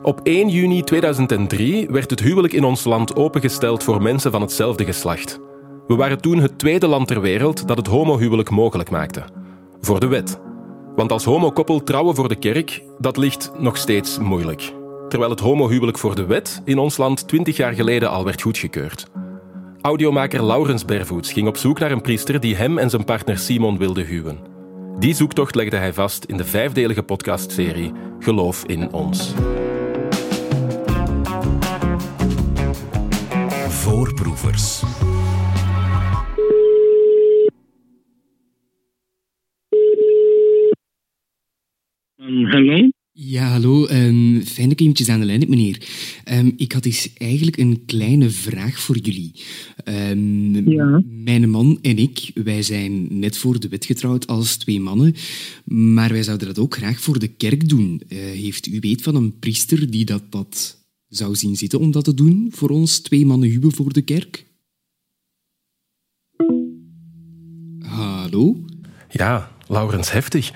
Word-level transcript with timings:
Op 0.00 0.20
1 0.22 0.48
juni 0.48 0.82
2003 0.82 1.86
werd 1.90 2.10
het 2.10 2.20
huwelijk 2.20 2.52
in 2.52 2.64
ons 2.64 2.84
land 2.84 3.16
opengesteld 3.16 3.82
voor 3.82 4.02
mensen 4.02 4.30
van 4.30 4.40
hetzelfde 4.40 4.84
geslacht. 4.84 5.40
We 5.86 5.94
waren 5.94 6.20
toen 6.20 6.38
het 6.38 6.58
tweede 6.58 6.86
land 6.86 7.08
ter 7.08 7.20
wereld 7.20 7.68
dat 7.68 7.76
het 7.76 7.86
homohuwelijk 7.86 8.50
mogelijk 8.50 8.90
maakte. 8.90 9.24
Voor 9.80 10.00
de 10.00 10.06
wet. 10.06 10.40
Want 10.96 11.12
als 11.12 11.24
homokoppel 11.24 11.82
trouwen 11.82 12.14
voor 12.14 12.28
de 12.28 12.34
kerk, 12.34 12.82
dat 12.98 13.16
ligt 13.16 13.52
nog 13.58 13.76
steeds 13.76 14.18
moeilijk. 14.18 14.72
Terwijl 15.08 15.30
het 15.30 15.40
homohuwelijk 15.40 15.98
voor 15.98 16.14
de 16.14 16.26
wet 16.26 16.62
in 16.64 16.78
ons 16.78 16.96
land 16.96 17.28
20 17.28 17.56
jaar 17.56 17.72
geleden 17.72 18.10
al 18.10 18.24
werd 18.24 18.42
goedgekeurd. 18.42 19.10
Audiomaker 19.80 20.44
Laurens 20.44 20.84
Bervoets 20.84 21.32
ging 21.32 21.48
op 21.48 21.56
zoek 21.56 21.78
naar 21.78 21.90
een 21.90 22.00
priester 22.00 22.40
die 22.40 22.56
hem 22.56 22.78
en 22.78 22.90
zijn 22.90 23.04
partner 23.04 23.38
Simon 23.38 23.78
wilde 23.78 24.02
huwen. 24.02 24.38
Die 24.98 25.14
zoektocht 25.14 25.54
legde 25.54 25.76
hij 25.76 25.92
vast 25.92 26.24
in 26.24 26.36
de 26.36 26.44
vijfdelige 26.44 27.02
podcastserie 27.02 27.92
Geloof 28.18 28.64
in 28.64 28.92
ons. 28.92 29.34
Voorproevers. 33.92 34.82
Um, 42.16 42.46
hallo? 42.46 42.90
Ja, 43.12 43.50
hallo. 43.50 43.88
Um, 43.88 44.42
fijn 44.42 44.68
dat 44.68 44.72
ik 44.72 44.80
eventjes 44.80 45.08
aan 45.08 45.20
de 45.20 45.26
lijn 45.26 45.40
heb, 45.40 45.48
meneer. 45.48 45.88
Um, 46.32 46.52
ik 46.56 46.72
had 46.72 46.84
eens 46.84 47.12
eigenlijk 47.14 47.56
een 47.56 47.82
kleine 47.86 48.30
vraag 48.30 48.80
voor 48.80 48.98
jullie. 48.98 49.32
Um, 49.84 50.70
ja. 50.70 51.02
Mijn 51.06 51.50
man 51.50 51.78
en 51.82 51.98
ik, 51.98 52.30
wij 52.34 52.62
zijn 52.62 53.18
net 53.18 53.36
voor 53.36 53.60
de 53.60 53.68
wet 53.68 53.84
getrouwd 53.84 54.26
als 54.26 54.56
twee 54.56 54.80
mannen, 54.80 55.14
maar 55.64 56.10
wij 56.12 56.22
zouden 56.22 56.46
dat 56.46 56.58
ook 56.58 56.74
graag 56.74 57.00
voor 57.00 57.18
de 57.18 57.28
kerk 57.28 57.68
doen. 57.68 58.02
Uh, 58.08 58.18
heeft 58.18 58.66
u 58.66 58.78
weet 58.80 59.02
van 59.02 59.14
een 59.14 59.38
priester 59.38 59.90
die 59.90 60.04
dat, 60.04 60.22
dat 60.32 60.81
zou 61.14 61.34
zien 61.34 61.56
zitten 61.56 61.78
om 61.78 61.90
dat 61.90 62.04
te 62.04 62.14
doen, 62.14 62.48
voor 62.50 62.70
ons 62.70 62.98
twee 63.00 63.26
mannen 63.26 63.48
huwen 63.48 63.72
voor 63.72 63.92
de 63.92 64.02
kerk? 64.02 64.46
Hallo? 67.78 68.64
Ja, 69.08 69.56
Laurens, 69.72 70.12
heftig. 70.12 70.52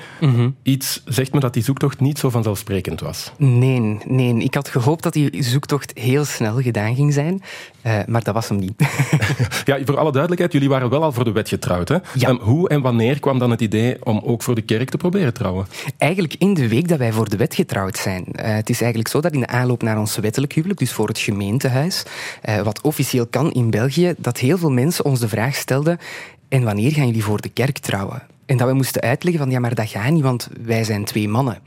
Iets 0.62 1.03
zegt 1.05 1.33
me 1.33 1.41
dat 1.41 1.53
die 1.53 1.62
zoektocht 1.62 2.00
niet 2.00 2.19
zo 2.19 2.31
vanzelfsprekend 2.31 3.00
was. 3.00 3.33
Nee, 3.36 3.98
nee. 4.06 4.34
Ik 4.34 4.55
had 4.55 4.69
gehoopt 4.69 5.03
dat 5.03 5.12
die 5.12 5.42
zoektocht 5.42 5.98
heel 5.98 6.25
snel 6.25 6.61
gedaan 6.61 6.95
ging 6.95 7.12
zijn, 7.12 7.42
uh, 7.86 7.98
maar 8.06 8.23
dat 8.23 8.34
was 8.34 8.48
hem 8.48 8.58
niet. 8.58 8.73
ja, 9.64 9.78
voor 9.84 9.98
alle 9.98 10.12
duidelijkheid, 10.12 10.53
jullie 10.53 10.69
waren 10.69 10.91
wel 10.91 11.03
al 11.03 11.12
voor 11.12 11.25
de 11.25 11.33
wet 11.33 11.48
getrouwd. 11.48 11.89
Hè? 11.89 11.97
Ja. 12.14 12.28
Um, 12.28 12.39
hoe 12.39 12.69
en 12.69 12.81
wanneer 12.81 13.20
kwam 13.20 13.39
dan 13.39 13.50
het 13.50 13.61
idee 13.61 14.05
om 14.05 14.20
ook 14.25 14.42
voor 14.42 14.55
de 14.55 14.62
kerk 14.62 14.91
te 14.91 14.97
proberen 14.97 15.34
trouwen? 15.34 15.67
Eigenlijk 15.98 16.34
in 16.39 16.55
de 16.55 16.69
week 16.69 16.89
dat 16.89 16.98
wij 16.98 17.12
voor 17.12 17.28
de 17.28 17.36
wet 17.36 17.55
getrouwd 17.55 17.97
zijn. 17.97 18.25
Uh, 18.27 18.55
het 18.55 18.70
is 18.70 18.80
eigenlijk 18.80 19.11
zo 19.11 19.20
dat 19.20 19.33
in 19.33 19.41
de 19.41 19.47
aanloop 19.47 19.83
naar 19.83 19.98
ons 19.98 20.17
wettelijk 20.17 20.53
huwelijk, 20.53 20.78
dus 20.78 20.92
voor 20.92 21.08
het 21.08 21.19
gemeentehuis, 21.19 22.03
uh, 22.48 22.61
wat 22.61 22.80
officieel 22.80 23.27
kan 23.27 23.53
in 23.53 23.70
België, 23.70 24.14
dat 24.19 24.39
heel 24.39 24.58
veel 24.58 24.73
mensen 24.73 25.05
ons 25.05 25.20
de 25.20 25.28
vraag 25.28 25.55
stelden 25.55 25.98
en 26.48 26.62
wanneer 26.62 26.92
gaan 26.92 27.06
jullie 27.06 27.25
voor 27.25 27.41
de 27.41 27.48
kerk 27.48 27.78
trouwen? 27.78 28.23
En 28.47 28.56
dat 28.56 28.69
we 28.69 28.75
moesten 28.75 29.02
uitleggen 29.02 29.42
van 29.42 29.50
ja, 29.50 29.58
maar 29.58 29.75
dat 29.75 29.89
gaat 29.89 30.11
niet, 30.11 30.22
want 30.22 30.48
wij 30.62 30.84
zijn 30.84 31.05
twee 31.05 31.28
mannen. 31.28 31.58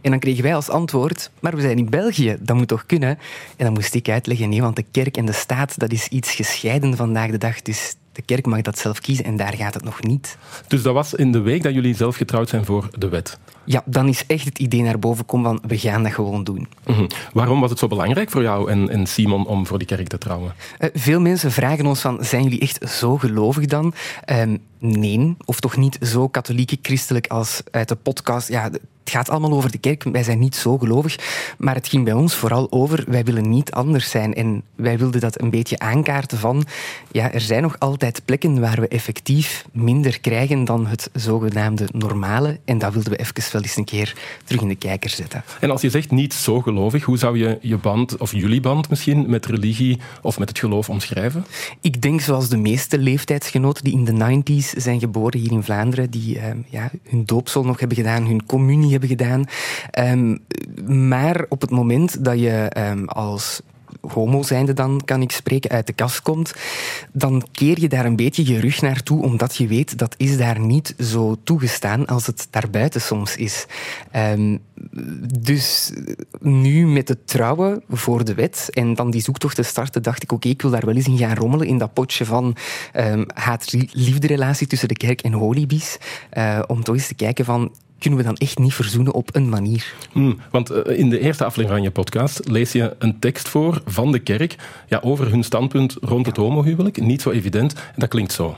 En 0.00 0.10
dan 0.10 0.18
kregen 0.20 0.42
wij 0.42 0.54
als 0.54 0.68
antwoord, 0.68 1.30
maar 1.40 1.54
we 1.54 1.60
zijn 1.60 1.78
in 1.78 1.90
België, 1.90 2.36
dat 2.40 2.56
moet 2.56 2.68
toch 2.68 2.86
kunnen? 2.86 3.18
En 3.56 3.64
dan 3.64 3.72
moest 3.72 3.94
ik 3.94 4.08
uitleggen, 4.08 4.48
nee, 4.48 4.62
want 4.62 4.76
de 4.76 4.84
kerk 4.90 5.16
en 5.16 5.26
de 5.26 5.32
staat, 5.32 5.78
dat 5.78 5.92
is 5.92 6.08
iets 6.08 6.32
gescheiden 6.32 6.96
vandaag 6.96 7.30
de 7.30 7.38
dag. 7.38 7.62
Dus 7.62 7.94
de 8.18 8.24
kerk 8.24 8.46
mag 8.46 8.62
dat 8.62 8.78
zelf 8.78 9.00
kiezen 9.00 9.24
en 9.24 9.36
daar 9.36 9.54
gaat 9.54 9.74
het 9.74 9.84
nog 9.84 10.02
niet. 10.02 10.36
Dus 10.66 10.82
dat 10.82 10.94
was 10.94 11.14
in 11.14 11.32
de 11.32 11.40
week 11.40 11.62
dat 11.62 11.74
jullie 11.74 11.94
zelf 11.94 12.16
getrouwd 12.16 12.48
zijn 12.48 12.64
voor 12.64 12.88
de 12.98 13.08
wet? 13.08 13.38
Ja, 13.64 13.82
dan 13.84 14.08
is 14.08 14.26
echt 14.26 14.44
het 14.44 14.58
idee 14.58 14.82
naar 14.82 14.98
boven 14.98 15.26
komen 15.26 15.50
van 15.50 15.68
we 15.68 15.78
gaan 15.78 16.02
dat 16.02 16.12
gewoon 16.12 16.44
doen. 16.44 16.68
Mm-hmm. 16.86 17.06
Waarom 17.32 17.60
was 17.60 17.70
het 17.70 17.78
zo 17.78 17.86
belangrijk 17.86 18.30
voor 18.30 18.42
jou 18.42 18.70
en, 18.70 18.88
en 18.88 19.06
Simon 19.06 19.46
om 19.46 19.66
voor 19.66 19.78
die 19.78 19.86
kerk 19.86 20.08
te 20.08 20.18
trouwen? 20.18 20.54
Uh, 20.78 20.88
veel 20.94 21.20
mensen 21.20 21.52
vragen 21.52 21.86
ons 21.86 22.00
van, 22.00 22.18
zijn 22.24 22.42
jullie 22.42 22.60
echt 22.60 22.90
zo 22.90 23.16
gelovig 23.16 23.66
dan? 23.66 23.94
Um, 24.26 24.58
nee, 24.78 25.36
of 25.44 25.60
toch 25.60 25.76
niet 25.76 25.98
zo 26.02 26.28
katholiek 26.28 26.78
christelijk 26.82 27.26
als 27.26 27.62
uit 27.70 27.88
de 27.88 27.96
podcast. 27.96 28.48
Ja, 28.48 28.70
het 29.08 29.16
gaat 29.16 29.30
allemaal 29.30 29.52
over 29.52 29.70
de 29.70 29.78
kerk. 29.78 30.02
Wij 30.02 30.22
zijn 30.22 30.38
niet 30.38 30.56
zo 30.56 30.78
gelovig. 30.78 31.16
Maar 31.58 31.74
het 31.74 31.88
ging 31.88 32.04
bij 32.04 32.12
ons 32.12 32.34
vooral 32.34 32.72
over, 32.72 33.04
wij 33.06 33.24
willen 33.24 33.48
niet 33.48 33.72
anders 33.72 34.10
zijn. 34.10 34.34
En 34.34 34.62
wij 34.74 34.98
wilden 34.98 35.20
dat 35.20 35.40
een 35.40 35.50
beetje 35.50 35.78
aankaarten 35.78 36.38
van, 36.38 36.64
ja, 37.10 37.32
er 37.32 37.40
zijn 37.40 37.62
nog 37.62 37.78
altijd 37.78 38.22
plekken 38.24 38.60
waar 38.60 38.80
we 38.80 38.88
effectief 38.88 39.64
minder 39.72 40.20
krijgen 40.20 40.64
dan 40.64 40.86
het 40.86 41.10
zogenaamde 41.12 41.88
normale. 41.92 42.58
En 42.64 42.78
dat 42.78 42.92
wilden 42.92 43.12
we 43.12 43.18
even 43.18 43.52
wel 43.52 43.62
eens 43.62 43.76
een 43.76 43.84
keer 43.84 44.14
terug 44.44 44.62
in 44.62 44.68
de 44.68 44.74
kijker 44.74 45.10
zetten. 45.10 45.44
En 45.60 45.70
als 45.70 45.80
je 45.80 45.90
zegt 45.90 46.10
niet 46.10 46.34
zo 46.34 46.60
gelovig, 46.60 47.04
hoe 47.04 47.18
zou 47.18 47.38
je 47.38 47.58
je 47.60 47.76
band, 47.76 48.16
of 48.16 48.32
jullie 48.32 48.60
band 48.60 48.88
misschien, 48.88 49.30
met 49.30 49.46
religie 49.46 49.98
of 50.22 50.38
met 50.38 50.48
het 50.48 50.58
geloof 50.58 50.88
omschrijven? 50.88 51.46
Ik 51.80 52.02
denk 52.02 52.20
zoals 52.20 52.48
de 52.48 52.56
meeste 52.56 52.98
leeftijdsgenoten 52.98 53.84
die 53.84 53.92
in 53.92 54.04
de 54.04 54.42
90s 54.42 54.76
zijn 54.76 55.00
geboren 55.00 55.40
hier 55.40 55.52
in 55.52 55.62
Vlaanderen, 55.62 56.10
die 56.10 56.36
uh, 56.36 56.42
ja, 56.68 56.90
hun 57.08 57.24
doopsel 57.24 57.64
nog 57.64 57.78
hebben 57.78 57.96
gedaan, 57.96 58.26
hun 58.26 58.46
communie 58.46 58.97
hebben 58.98 59.08
gedaan. 59.08 59.44
Um, 60.18 60.38
maar 61.12 61.44
op 61.48 61.60
het 61.60 61.70
moment 61.70 62.24
dat 62.24 62.38
je 62.40 62.70
um, 62.78 63.08
als 63.08 63.60
homo 64.00 64.42
zijnde 64.42 64.72
dan, 64.72 65.02
kan 65.04 65.22
ik 65.22 65.32
spreken, 65.32 65.70
uit 65.70 65.86
de 65.86 65.92
kast 65.92 66.22
komt, 66.22 66.54
dan 67.12 67.46
keer 67.52 67.80
je 67.80 67.88
daar 67.88 68.04
een 68.04 68.16
beetje 68.16 68.52
je 68.52 68.60
rug 68.60 68.80
naartoe, 68.80 69.22
omdat 69.22 69.56
je 69.56 69.66
weet 69.66 69.98
dat 69.98 70.14
is 70.16 70.36
daar 70.36 70.60
niet 70.60 70.94
zo 70.98 71.36
toegestaan 71.44 72.06
als 72.06 72.26
het 72.26 72.46
daarbuiten 72.50 73.00
soms 73.00 73.36
is. 73.36 73.66
Um, 74.16 74.58
dus 75.40 75.92
nu 76.40 76.86
met 76.86 77.08
het 77.08 77.26
trouwen 77.26 77.82
voor 77.88 78.24
de 78.24 78.34
wet 78.34 78.68
en 78.70 78.94
dan 78.94 79.10
die 79.10 79.22
zoektocht 79.22 79.54
te 79.54 79.62
starten, 79.62 80.02
dacht 80.02 80.22
ik, 80.22 80.32
oké, 80.32 80.48
ik 80.48 80.62
wil 80.62 80.70
daar 80.70 80.86
wel 80.86 80.94
eens 80.94 81.06
in 81.06 81.18
gaan 81.18 81.36
rommelen, 81.36 81.66
in 81.66 81.78
dat 81.78 81.92
potje 81.92 82.24
van 82.24 82.56
um, 82.94 83.26
haat-liefde-relatie 83.34 84.66
tussen 84.66 84.88
de 84.88 84.96
kerk 84.96 85.20
en 85.20 85.32
holibies, 85.32 85.98
uh, 86.38 86.62
om 86.66 86.82
toch 86.82 86.94
eens 86.94 87.06
te 87.06 87.14
kijken 87.14 87.44
van, 87.44 87.72
kunnen 87.98 88.18
we 88.18 88.24
dan 88.24 88.36
echt 88.36 88.58
niet 88.58 88.74
verzoenen 88.74 89.14
op 89.14 89.34
een 89.34 89.48
manier. 89.48 89.94
Mm, 90.12 90.38
want 90.50 90.70
uh, 90.70 90.98
in 90.98 91.08
de 91.10 91.20
eerste 91.20 91.44
aflevering 91.44 91.78
van 91.78 91.88
je 91.88 92.02
podcast 92.02 92.48
lees 92.48 92.72
je 92.72 92.94
een 92.98 93.18
tekst 93.18 93.48
voor 93.48 93.82
van 93.86 94.12
de 94.12 94.18
kerk 94.18 94.56
ja, 94.88 95.00
over 95.04 95.30
hun 95.30 95.42
standpunt 95.42 95.96
rond 96.00 96.26
het 96.26 96.36
homohuwelijk. 96.36 97.00
Niet 97.00 97.22
zo 97.22 97.30
evident. 97.30 97.72
En 97.72 97.80
dat 97.96 98.08
klinkt 98.08 98.32
zo. 98.32 98.56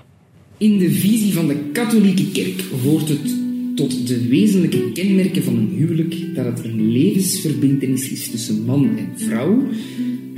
In 0.57 0.79
de 0.79 0.93
visie 0.93 1.35
van 1.35 1.47
de 1.47 1.57
katholieke 1.73 2.31
kerk 2.31 2.65
hoort 2.83 3.09
het 3.09 3.39
tot 3.75 4.07
de 4.07 4.29
wezenlijke 4.29 4.93
kenmerken 4.93 5.43
van 5.43 5.57
een 5.57 5.73
huwelijk 5.77 6.35
dat 6.35 6.45
het 6.45 6.65
een 6.65 6.93
levensverbintenis 6.93 8.11
is 8.11 8.31
tussen 8.31 8.65
man 8.65 8.99
en 8.99 9.13
vrouw. 9.17 9.63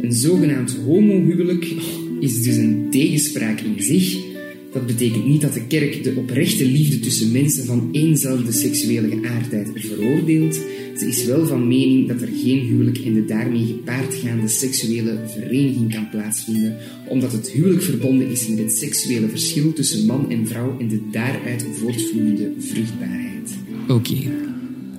Een 0.01 0.13
zogenaamd 0.13 0.77
homohuwelijk 0.87 1.75
is 2.21 2.43
dus 2.43 2.57
een 2.57 2.87
tegenspraak 2.91 3.61
in 3.61 3.83
zich. 3.83 4.32
Dat 4.73 4.87
betekent 4.87 5.27
niet 5.27 5.41
dat 5.41 5.55
de 5.55 5.67
kerk 5.67 6.05
de 6.05 6.15
oprechte 6.17 6.65
liefde 6.65 6.99
tussen 6.99 7.33
mensen 7.33 7.65
van 7.65 7.89
éénzelfde 7.93 8.53
seksuele 8.53 9.09
geaardheid 9.09 9.71
veroordeelt. 9.75 10.55
Ze 10.99 11.07
is 11.07 11.25
wel 11.25 11.47
van 11.47 11.69
mening 11.69 12.09
dat 12.09 12.21
er 12.21 12.29
geen 12.43 12.59
huwelijk 12.59 12.99
en 12.99 13.15
de 13.15 13.25
daarmee 13.25 13.67
gepaardgaande 13.67 14.49
seksuele 14.49 15.19
vereniging 15.27 15.95
kan 15.95 16.09
plaatsvinden, 16.11 16.77
omdat 17.09 17.33
het 17.33 17.51
huwelijk 17.51 17.83
verbonden 17.83 18.31
is 18.31 18.49
met 18.49 18.59
het 18.59 18.73
seksuele 18.73 19.29
verschil 19.29 19.73
tussen 19.73 20.07
man 20.07 20.31
en 20.31 20.47
vrouw 20.47 20.79
en 20.79 20.89
de 20.89 21.01
daaruit 21.11 21.67
voortvloeiende 21.73 22.53
vruchtbaarheid. 22.59 23.51
Oké, 23.83 23.93
okay. 23.93 24.31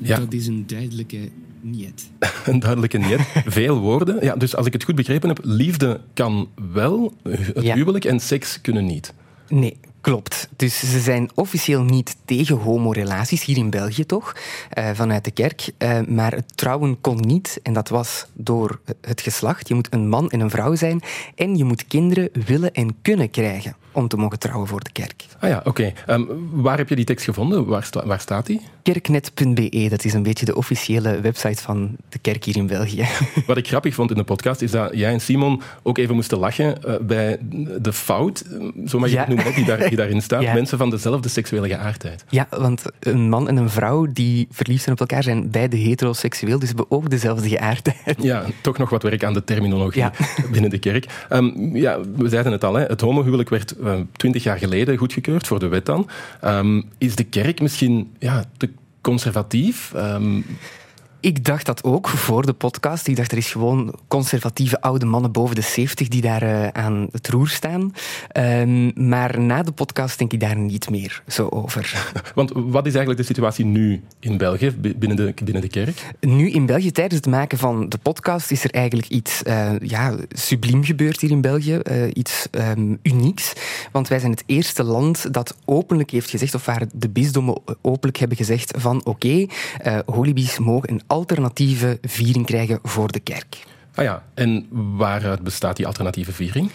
ja. 0.02 0.20
dat 0.20 0.34
is 0.34 0.48
een 0.48 0.64
duidelijke 0.68 1.18
niet. 1.62 2.10
een 2.46 2.60
duidelijke 2.60 2.98
niet. 2.98 3.20
Veel 3.46 3.80
woorden. 3.80 4.18
Ja, 4.22 4.36
dus 4.36 4.56
als 4.56 4.66
ik 4.66 4.74
het 4.74 4.84
goed 4.84 4.96
begrepen 4.96 5.30
heb, 5.30 5.40
liefde 5.44 6.02
kan 6.14 6.48
wel, 6.74 7.14
het 7.24 7.64
Ja. 7.64 7.76
huwelijk 7.76 8.06
en 8.06 8.20
seks 8.20 8.62
kunnen 8.62 8.86
niet. 8.86 9.14
Nee, 9.50 9.78
klopt. 10.04 10.50
Dus 10.56 10.80
ze 10.92 11.00
zijn 11.00 11.30
officieel 11.36 11.84
niet 11.84 12.16
tegen 12.26 12.56
homorelaties, 12.58 13.46
hier 13.46 13.58
in 13.58 13.70
België 13.70 14.06
toch, 14.06 14.36
eh, 14.70 14.90
vanuit 14.94 15.24
de 15.26 15.32
kerk. 15.32 15.66
Eh, 15.78 16.00
maar 16.08 16.32
het 16.34 16.58
trouwen 16.58 17.02
kon 17.02 17.18
niet, 17.20 17.60
en 17.64 17.74
dat 17.74 17.90
was 17.90 18.26
door 18.34 18.80
het 19.02 19.22
geslacht. 19.22 19.68
Je 19.68 19.74
moet 19.74 19.88
een 19.94 20.10
man 20.10 20.30
en 20.30 20.40
een 20.40 20.50
vrouw 20.50 20.76
zijn 20.76 21.02
en 21.36 21.56
je 21.58 21.64
moet 21.64 21.88
kinderen 21.88 22.30
willen 22.46 22.74
en 22.74 22.96
kunnen 23.02 23.30
krijgen 23.30 23.76
om 23.92 24.08
te 24.08 24.18
mogen 24.18 24.40
trouwen 24.40 24.68
voor 24.68 24.80
de 24.84 24.92
kerk. 24.92 25.26
Ah 25.40 25.50
ja, 25.50 25.62
oké. 25.64 25.94
Ehm, 26.08 26.24
waar 26.52 26.78
heb 26.78 26.90
je 26.90 26.96
die 26.96 27.06
tekst 27.06 27.26
gevonden? 27.26 27.66
Waar, 27.66 27.84
sta- 27.84 28.06
waar 28.06 28.20
staat 28.20 28.46
die? 28.46 28.62
Kerknet.be, 28.84 29.88
dat 29.90 30.04
is 30.06 30.14
een 30.14 30.24
beetje 30.24 30.46
de 30.46 30.56
officiële 30.56 31.20
website 31.22 31.62
van 31.62 31.96
de 32.10 32.20
kerk 32.20 32.44
hier 32.44 32.56
in 32.58 32.68
België. 32.68 33.06
Wat 33.48 33.58
ik 33.58 33.68
grappig 33.68 33.94
vond 33.96 34.10
in 34.12 34.18
de 34.18 34.24
podcast 34.24 34.62
is 34.62 34.72
dat 34.72 34.90
jij 34.94 35.12
en 35.12 35.22
Simon 35.22 35.62
ook 35.84 35.98
even 35.98 36.16
moesten 36.16 36.38
lachen 36.38 36.84
eh, 36.84 36.96
bij 37.02 37.38
de 37.82 37.94
fout, 37.94 38.44
zo 38.86 39.00
mag 39.00 39.10
je 39.10 39.16
Ja. 39.16 39.26
het 39.26 39.36
noemen, 39.36 39.54
die, 39.56 39.66
daar, 39.66 39.90
die 39.96 40.06
daarin 40.06 40.22
staat. 40.22 40.42
Ja. 40.42 40.54
Mensen 40.54 40.78
van 40.78 40.90
dezelfde 40.90 41.30
seksuele 41.30 41.68
geaardheid. 41.68 42.26
Ja, 42.30 42.48
want 42.50 42.86
een 43.00 43.30
man 43.30 43.48
en 43.48 43.58
een 43.58 43.70
vrouw 43.70 44.08
die 44.12 44.48
verliefd 44.52 44.84
zijn 44.84 44.96
op 44.96 45.00
elkaar 45.00 45.24
zijn 45.24 45.52
beide 45.52 45.78
heteroseksueel, 45.78 46.60
dus 46.60 46.68
hebben 46.68 46.92
ook 46.92 47.10
dezelfde 47.10 47.50
geaardheid. 47.50 48.24
Ja, 48.24 48.44
toch 48.62 48.78
nog 48.78 48.90
wat 48.90 49.04
werk 49.04 49.24
aan 49.24 49.34
de 49.34 49.44
terminologie 49.44 50.02
Ja. 50.02 50.12
binnen 50.52 50.70
de 50.70 50.78
kerk. 50.78 51.06
Ehm, 51.30 51.76
ja, 51.76 52.00
we 52.16 52.30
zeiden 52.30 52.52
het 52.52 52.64
al, 52.64 52.74
hè, 52.74 52.86
het 52.86 53.02
homohuwelijk 53.02 53.50
werd 53.50 53.76
twintig 54.12 54.44
jaar 54.44 54.58
geleden 54.58 54.98
goedgekeurd 54.98 55.48
voor 55.48 55.60
de 55.60 55.68
wet 55.68 55.86
dan. 55.86 56.10
Ehm, 56.42 56.82
is 56.98 57.16
de 57.16 57.24
kerk 57.24 57.62
misschien 57.62 58.12
ja, 58.20 58.44
te 58.58 58.70
conservatief? 59.02 59.94
Ehm, 59.94 60.42
Ik 61.24 61.46
dacht 61.46 61.66
dat 61.66 61.84
ook 61.84 62.08
voor 62.08 62.46
de 62.46 62.54
podcast. 62.54 63.08
Ik 63.08 63.16
dacht 63.16 63.32
er 63.32 63.38
is 63.38 63.52
gewoon 63.52 63.94
conservatieve 64.08 64.82
oude 64.82 65.06
mannen 65.06 65.32
boven 65.32 65.56
de 65.56 65.62
70 65.62 66.08
die 66.08 66.22
daar 66.22 66.44
uh, 66.44 66.68
aan 66.68 67.08
het 67.12 67.28
roer 67.28 67.48
staan. 67.48 67.94
Um, 68.38 68.92
maar 69.08 69.40
na 69.40 69.64
de 69.64 69.72
podcast 69.72 70.18
denk 70.18 70.34
ik 70.34 70.40
daar 70.40 70.58
niet 70.58 70.90
meer 70.90 71.24
zo 71.28 71.48
over. 71.50 72.12
Want 72.36 72.52
wat 72.54 72.86
is 72.86 72.94
eigenlijk 72.94 73.18
de 73.18 73.26
situatie 73.26 73.66
nu 73.66 74.02
in 74.20 74.38
België, 74.38 74.72
binnen 74.72 75.18
de, 75.18 75.34
binnen 75.44 75.62
de 75.62 75.68
kerk? 75.68 76.14
Nu 76.20 76.50
in 76.50 76.66
België, 76.66 76.92
tijdens 76.92 77.16
het 77.16 77.30
maken 77.30 77.58
van 77.58 77.90
de 77.90 77.98
podcast, 77.98 78.52
is 78.52 78.64
er 78.64 78.72
eigenlijk 78.72 79.08
iets 79.08 79.42
uh, 79.48 79.72
ja, 79.80 80.16
subliem 80.30 80.84
gebeurd 80.84 81.22
hier 81.22 81.32
in 81.32 81.42
België. 81.42 81.80
Uh, 81.84 82.08
iets 82.14 82.48
um, 82.52 83.00
unieks. 83.02 83.54
Want 83.92 84.08
wij 84.08 84.20
zijn 84.20 84.32
het 84.32 84.44
eerste 84.46 84.84
land 84.84 85.34
dat 85.34 85.56
openlijk 85.66 86.12
heeft 86.12 86.30
gezegd, 86.30 86.56
of 86.56 86.66
waar 86.66 86.86
de 86.94 87.10
bisdommen 87.10 87.58
openlijk 87.82 88.18
hebben 88.18 88.38
gezegd 88.38 88.74
van 88.78 88.98
oké, 89.04 89.10
okay, 89.10 90.04
holibies 90.06 90.60
mogen 90.60 90.92
een 90.92 91.02
alternatieve 91.14 91.98
viering 92.02 92.46
krijgen 92.46 92.80
voor 92.84 93.12
de 93.12 93.20
kerk. 93.20 93.64
Ah 93.96 94.04
ja, 94.04 94.24
en 94.34 94.68
waaruit 94.98 95.42
bestaat 95.42 95.76
die 95.76 95.88
alternatieve 95.88 96.32
viering? 96.32 96.72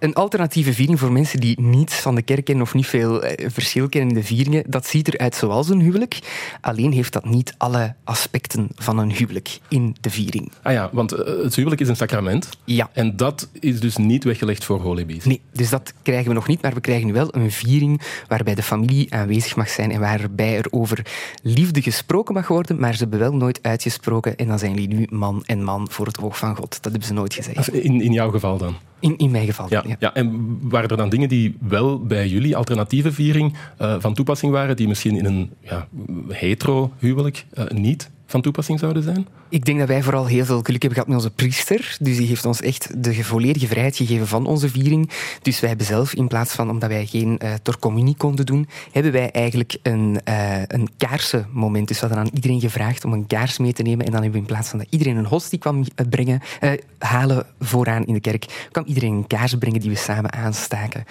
Een 0.00 0.14
alternatieve 0.14 0.72
viering 0.72 0.98
voor 0.98 1.12
mensen 1.12 1.40
die 1.40 1.60
niets 1.60 1.94
van 1.94 2.14
de 2.14 2.22
kerk 2.22 2.44
kennen 2.44 2.64
of 2.64 2.74
niet 2.74 2.86
veel 2.86 3.22
eh, 3.22 3.50
verschil 3.50 3.88
kennen 3.88 4.08
in 4.08 4.20
de 4.20 4.26
vieringen, 4.26 4.64
dat 4.66 4.86
ziet 4.86 5.14
eruit 5.14 5.34
zoals 5.34 5.68
een 5.68 5.80
huwelijk. 5.80 6.18
Alleen 6.60 6.92
heeft 6.92 7.12
dat 7.12 7.24
niet 7.24 7.54
alle 7.58 7.94
aspecten 8.04 8.68
van 8.74 8.98
een 8.98 9.12
huwelijk 9.12 9.58
in 9.68 9.96
de 10.00 10.10
viering. 10.10 10.52
Ah 10.62 10.72
ja, 10.72 10.88
want 10.92 11.12
eh, 11.12 11.42
het 11.42 11.54
huwelijk 11.54 11.80
is 11.80 11.88
een 11.88 11.96
sacrament. 11.96 12.48
Ja. 12.64 12.90
En 12.92 13.16
dat 13.16 13.48
is 13.52 13.80
dus 13.80 13.96
niet 13.96 14.24
weggelegd 14.24 14.64
voor 14.64 14.80
holibies. 14.80 15.24
Nee, 15.24 15.40
dus 15.52 15.70
dat 15.70 15.92
krijgen 16.02 16.28
we 16.28 16.34
nog 16.34 16.46
niet, 16.46 16.62
maar 16.62 16.74
we 16.74 16.80
krijgen 16.80 17.06
nu 17.06 17.12
wel 17.12 17.34
een 17.34 17.50
viering 17.50 18.00
waarbij 18.28 18.54
de 18.54 18.62
familie 18.62 19.14
aanwezig 19.14 19.56
mag 19.56 19.68
zijn 19.68 19.90
en 19.90 20.00
waarbij 20.00 20.56
er 20.56 20.66
over 20.70 21.06
liefde 21.42 21.82
gesproken 21.82 22.34
mag 22.34 22.48
worden, 22.48 22.78
maar 22.80 22.92
ze 22.92 22.98
hebben 22.98 23.18
wel 23.18 23.32
nooit 23.32 23.58
uitgesproken 23.62 24.36
en 24.36 24.46
dan 24.46 24.58
zijn 24.58 24.74
jullie 24.74 24.96
nu 24.96 25.06
man 25.10 25.42
en 25.46 25.64
man 25.64 25.90
voor 25.90 26.06
het 26.06 26.20
oog 26.20 26.38
van 26.38 26.56
God. 26.56 26.70
Dat 26.70 26.92
hebben 26.92 27.08
ze 27.08 27.12
nooit 27.12 27.34
gezegd. 27.34 27.68
In, 27.68 28.00
in 28.00 28.12
jouw 28.12 28.30
geval 28.30 28.58
dan? 28.58 28.74
In, 29.00 29.16
in 29.16 29.30
mijn 29.30 29.46
geval, 29.46 29.66
ja, 29.68 29.84
ja. 29.98 30.14
En 30.14 30.58
waren 30.62 30.88
er 30.88 30.96
dan 30.96 31.08
dingen 31.08 31.28
die 31.28 31.56
wel 31.60 31.98
bij 31.98 32.28
jullie 32.28 32.56
alternatieve 32.56 33.12
viering 33.12 33.54
uh, 33.80 33.94
van 33.98 34.14
toepassing 34.14 34.52
waren, 34.52 34.76
die 34.76 34.88
misschien 34.88 35.16
in 35.16 35.24
een 35.24 35.50
ja, 35.60 35.88
hetero-huwelijk 36.28 37.46
uh, 37.54 37.64
niet 37.68 38.10
van 38.30 38.40
toepassing 38.40 38.78
zouden 38.78 39.02
zijn? 39.02 39.26
Ik 39.48 39.64
denk 39.64 39.78
dat 39.78 39.88
wij 39.88 40.02
vooral 40.02 40.26
heel 40.26 40.44
veel 40.44 40.62
geluk 40.62 40.82
hebben 40.82 40.92
gehad 40.92 41.06
met 41.06 41.16
onze 41.16 41.30
priester. 41.30 41.96
Dus 42.00 42.16
die 42.16 42.26
heeft 42.26 42.44
ons 42.44 42.60
echt 42.60 43.04
de 43.04 43.24
volledige 43.24 43.66
vrijheid 43.66 43.96
gegeven 43.96 44.26
van 44.26 44.46
onze 44.46 44.68
viering. 44.68 45.10
Dus 45.42 45.60
wij 45.60 45.68
hebben 45.68 45.86
zelf, 45.86 46.14
in 46.14 46.28
plaats 46.28 46.54
van 46.54 46.70
omdat 46.70 46.88
wij 46.88 47.06
geen 47.06 47.38
uh, 47.42 47.54
torcommunie 47.62 48.16
konden 48.16 48.46
doen, 48.46 48.68
hebben 48.92 49.12
wij 49.12 49.30
eigenlijk 49.30 49.76
een, 49.82 50.20
uh, 50.28 50.62
een 50.66 50.88
kaarsenmoment. 50.96 51.88
Dus 51.88 52.00
we 52.00 52.06
hadden 52.06 52.24
aan 52.24 52.34
iedereen 52.34 52.60
gevraagd 52.60 53.04
om 53.04 53.12
een 53.12 53.26
kaars 53.26 53.58
mee 53.58 53.72
te 53.72 53.82
nemen. 53.82 54.06
En 54.06 54.12
dan 54.12 54.22
hebben 54.22 54.40
we 54.40 54.46
in 54.46 54.52
plaats 54.52 54.68
van 54.68 54.78
dat 54.78 54.88
iedereen 54.90 55.16
een 55.16 55.26
hostie 55.26 55.58
kwam 55.58 55.84
brengen, 56.10 56.40
uh, 56.60 56.70
halen 56.98 57.46
vooraan 57.60 58.06
in 58.06 58.14
de 58.14 58.20
kerk, 58.20 58.68
kwam 58.70 58.84
iedereen 58.86 59.12
een 59.12 59.26
kaars 59.26 59.54
brengen 59.54 59.80
die 59.80 59.90
we 59.90 59.96
samen 59.96 60.32
aanstaken. 60.32 61.04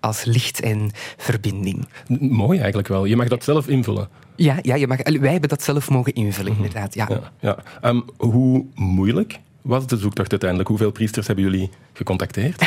als 0.00 0.24
licht 0.24 0.60
en 0.60 0.90
verbinding. 1.16 1.88
Mooi 2.20 2.58
eigenlijk 2.58 2.88
wel. 2.88 3.04
Je 3.04 3.16
mag 3.16 3.28
dat 3.28 3.44
zelf 3.44 3.68
invullen. 3.68 4.08
Ja, 4.38 4.58
ja 4.62 4.74
je 4.74 4.86
mag, 4.86 4.98
wij 5.02 5.30
hebben 5.30 5.48
dat 5.48 5.62
zelf 5.62 5.90
mogen 5.90 6.12
invullen, 6.12 6.52
mm 6.52 6.58
-hmm. 6.58 6.66
inderdaad. 6.66 6.94
Ja. 6.94 7.06
ja, 7.08 7.32
ja. 7.40 7.88
Um, 7.88 8.04
hoe 8.16 8.64
moeilijk 8.74 9.40
was 9.62 9.86
de 9.86 9.96
zoektocht 9.96 10.30
uiteindelijk? 10.30 10.68
Hoeveel 10.68 10.90
priesters 10.90 11.26
hebben 11.26 11.44
jullie 11.44 11.70
gecontacteerd? 11.92 12.62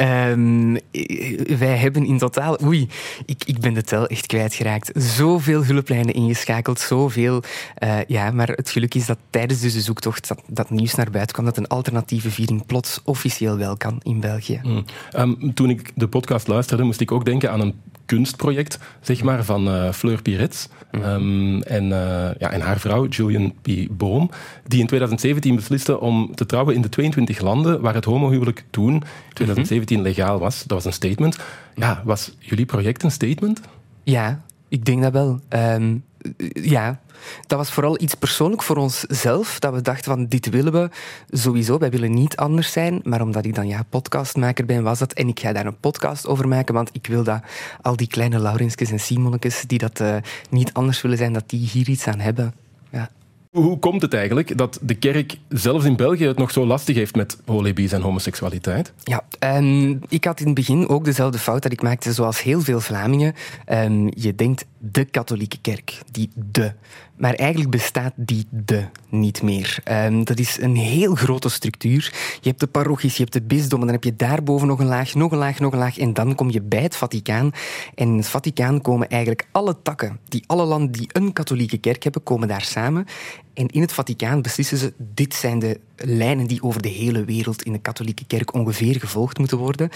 um, 0.00 0.72
wij 1.64 1.76
hebben 1.76 2.04
in 2.04 2.18
totaal... 2.18 2.58
Oei, 2.64 2.88
ik, 3.26 3.44
ik 3.44 3.60
ben 3.60 3.74
de 3.74 3.82
tel 3.82 4.06
echt 4.06 4.26
kwijtgeraakt. 4.26 4.90
Zoveel 4.94 5.64
hulplijnen 5.64 6.14
ingeschakeld, 6.14 6.80
zoveel... 6.80 7.42
Uh, 7.84 8.04
ja, 8.06 8.30
maar 8.30 8.48
het 8.48 8.70
geluk 8.70 8.94
is 8.94 9.06
dat 9.06 9.18
tijdens 9.30 9.60
dus 9.60 9.72
de 9.72 9.80
zoektocht 9.80 10.28
dat, 10.28 10.42
dat 10.46 10.70
nieuws 10.70 10.94
naar 10.94 11.10
buiten 11.10 11.32
kwam, 11.34 11.46
dat 11.46 11.56
een 11.56 11.68
alternatieve 11.68 12.30
viering 12.30 12.66
plots 12.66 13.00
officieel 13.04 13.56
wel 13.56 13.76
kan 13.76 14.00
in 14.02 14.20
België. 14.20 14.60
Mm. 14.62 14.84
Um, 15.16 15.54
toen 15.54 15.70
ik 15.70 15.92
de 15.94 16.08
podcast 16.08 16.48
luisterde, 16.48 16.82
moest 16.82 17.00
ik 17.00 17.12
ook 17.12 17.24
denken 17.24 17.50
aan 17.50 17.60
een 17.60 17.74
kunstproject, 18.08 18.78
zeg 19.00 19.22
maar, 19.22 19.44
van 19.44 19.68
uh, 19.68 19.92
Fleur 19.92 20.22
Pirets 20.22 20.68
mm. 20.90 21.02
um, 21.02 21.62
en, 21.62 21.84
uh, 21.84 22.30
ja, 22.38 22.50
en 22.50 22.60
haar 22.60 22.78
vrouw, 22.78 23.06
Julian 23.06 23.54
P. 23.62 23.68
Boom, 23.90 24.30
die 24.66 24.80
in 24.80 24.86
2017 24.86 25.54
besliste 25.54 26.00
om 26.00 26.34
te 26.34 26.46
trouwen 26.46 26.74
in 26.74 26.82
de 26.82 26.88
22 26.88 27.40
landen 27.40 27.80
waar 27.80 27.94
het 27.94 28.04
homohuwelijk 28.04 28.64
toen, 28.70 28.94
in 28.94 29.02
2017, 29.32 30.02
legaal 30.02 30.38
was. 30.38 30.58
Dat 30.58 30.70
was 30.70 30.84
een 30.84 30.92
statement. 30.92 31.38
Ja, 31.74 32.02
was 32.04 32.34
jullie 32.38 32.66
project 32.66 33.02
een 33.02 33.10
statement? 33.10 33.60
Ja, 34.02 34.40
ik 34.68 34.84
denk 34.84 35.02
dat 35.02 35.12
wel. 35.12 35.40
Um, 35.48 36.04
ja, 36.52 37.00
dat 37.46 37.58
was 37.58 37.70
vooral 37.70 38.00
iets 38.00 38.14
persoonlijk 38.14 38.62
voor 38.62 38.76
onszelf. 38.76 39.58
Dat 39.58 39.72
we 39.72 39.82
dachten 39.82 40.04
van, 40.04 40.26
dit 40.26 40.48
willen 40.48 40.72
we 40.72 40.90
sowieso. 41.30 41.78
Wij 41.78 41.90
willen 41.90 42.14
niet 42.14 42.36
anders 42.36 42.72
zijn. 42.72 43.00
Maar 43.04 43.20
omdat 43.20 43.44
ik 43.44 43.54
dan 43.54 43.68
ja, 43.68 43.84
podcastmaker 43.88 44.64
ben, 44.64 44.82
was 44.82 44.98
dat. 44.98 45.12
En 45.12 45.28
ik 45.28 45.40
ga 45.40 45.52
daar 45.52 45.66
een 45.66 45.80
podcast 45.80 46.26
over 46.26 46.48
maken. 46.48 46.74
Want 46.74 46.90
ik 46.92 47.06
wil 47.06 47.22
dat 47.22 47.42
al 47.80 47.96
die 47.96 48.08
kleine 48.08 48.38
Laurenskes 48.38 48.90
en 48.90 49.00
Simonnekes 49.00 49.64
die 49.66 49.78
dat 49.78 50.00
uh, 50.00 50.16
niet 50.50 50.72
anders 50.72 51.02
willen 51.02 51.18
zijn, 51.18 51.32
dat 51.32 51.44
die 51.46 51.68
hier 51.68 51.88
iets 51.88 52.06
aan 52.06 52.20
hebben. 52.20 52.54
Ja. 52.90 53.10
Hoe 53.50 53.78
komt 53.78 54.02
het 54.02 54.14
eigenlijk 54.14 54.58
dat 54.58 54.78
de 54.82 54.94
kerk 54.94 55.38
zelfs 55.48 55.84
in 55.84 55.96
België 55.96 56.26
het 56.26 56.38
nog 56.38 56.50
zo 56.50 56.66
lastig 56.66 56.96
heeft 56.96 57.14
met 57.14 57.38
holibies 57.46 57.92
en 57.92 58.00
homoseksualiteit? 58.00 58.92
Ja, 59.02 59.24
um, 59.56 60.00
ik 60.08 60.24
had 60.24 60.40
in 60.40 60.46
het 60.46 60.54
begin 60.54 60.88
ook 60.88 61.04
dezelfde 61.04 61.38
fout 61.38 61.62
dat 61.62 61.72
ik 61.72 61.82
maakte 61.82 62.12
zoals 62.12 62.42
heel 62.42 62.60
veel 62.60 62.80
Vlamingen. 62.80 63.34
Um, 63.72 64.10
je 64.14 64.34
denkt 64.34 64.64
de 64.78 65.04
katholieke 65.04 65.58
kerk, 65.60 65.98
die 66.10 66.30
de. 66.34 66.72
Maar 67.16 67.34
eigenlijk 67.34 67.70
bestaat 67.70 68.12
die 68.16 68.46
de 68.50 68.84
niet 69.08 69.42
meer. 69.42 69.78
Um, 69.90 70.24
dat 70.24 70.38
is 70.38 70.60
een 70.60 70.76
heel 70.76 71.14
grote 71.14 71.48
structuur. 71.48 72.12
Je 72.40 72.48
hebt 72.48 72.60
de 72.60 72.66
parochies, 72.66 73.16
je 73.16 73.22
hebt 73.22 73.32
de 73.32 73.42
bisdommen, 73.42 73.86
dan 73.86 73.96
heb 73.96 74.04
je 74.04 74.16
daarboven 74.16 74.66
nog 74.66 74.78
een 74.78 74.86
laag, 74.86 75.14
nog 75.14 75.32
een 75.32 75.38
laag, 75.38 75.58
nog 75.58 75.72
een 75.72 75.78
laag. 75.78 75.98
En 75.98 76.14
dan 76.14 76.34
kom 76.34 76.50
je 76.50 76.62
bij 76.62 76.82
het 76.82 76.96
Vaticaan. 76.96 77.50
En 77.94 78.08
in 78.08 78.16
het 78.16 78.28
Vaticaan 78.28 78.80
komen 78.80 79.08
eigenlijk 79.08 79.46
alle 79.52 79.76
takken, 79.82 80.18
die 80.28 80.44
alle 80.46 80.64
landen 80.64 80.92
die 80.92 81.08
een 81.12 81.32
katholieke 81.32 81.78
kerk 81.78 82.02
hebben, 82.02 82.22
komen 82.22 82.48
daar 82.48 82.62
samen. 82.64 83.06
En 83.54 83.66
in 83.66 83.80
het 83.80 83.92
Vaticaan 83.92 84.42
beslissen 84.42 84.78
ze, 84.78 84.92
dit 84.96 85.34
zijn 85.34 85.58
de 85.58 85.80
lijnen 85.96 86.46
die 86.46 86.62
over 86.62 86.82
de 86.82 86.88
hele 86.88 87.24
wereld 87.24 87.62
in 87.62 87.72
de 87.72 87.80
katholieke 87.80 88.24
kerk 88.26 88.54
ongeveer 88.54 89.00
gevolgd 89.00 89.38
moeten 89.38 89.58
worden. 89.58 89.90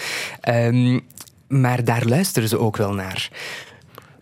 Um, 0.49 1.01
maar 1.47 1.83
daar 1.83 2.05
luisteren 2.05 2.49
ze 2.49 2.57
ook 2.57 2.77
wel 2.77 2.93
naar. 2.93 3.29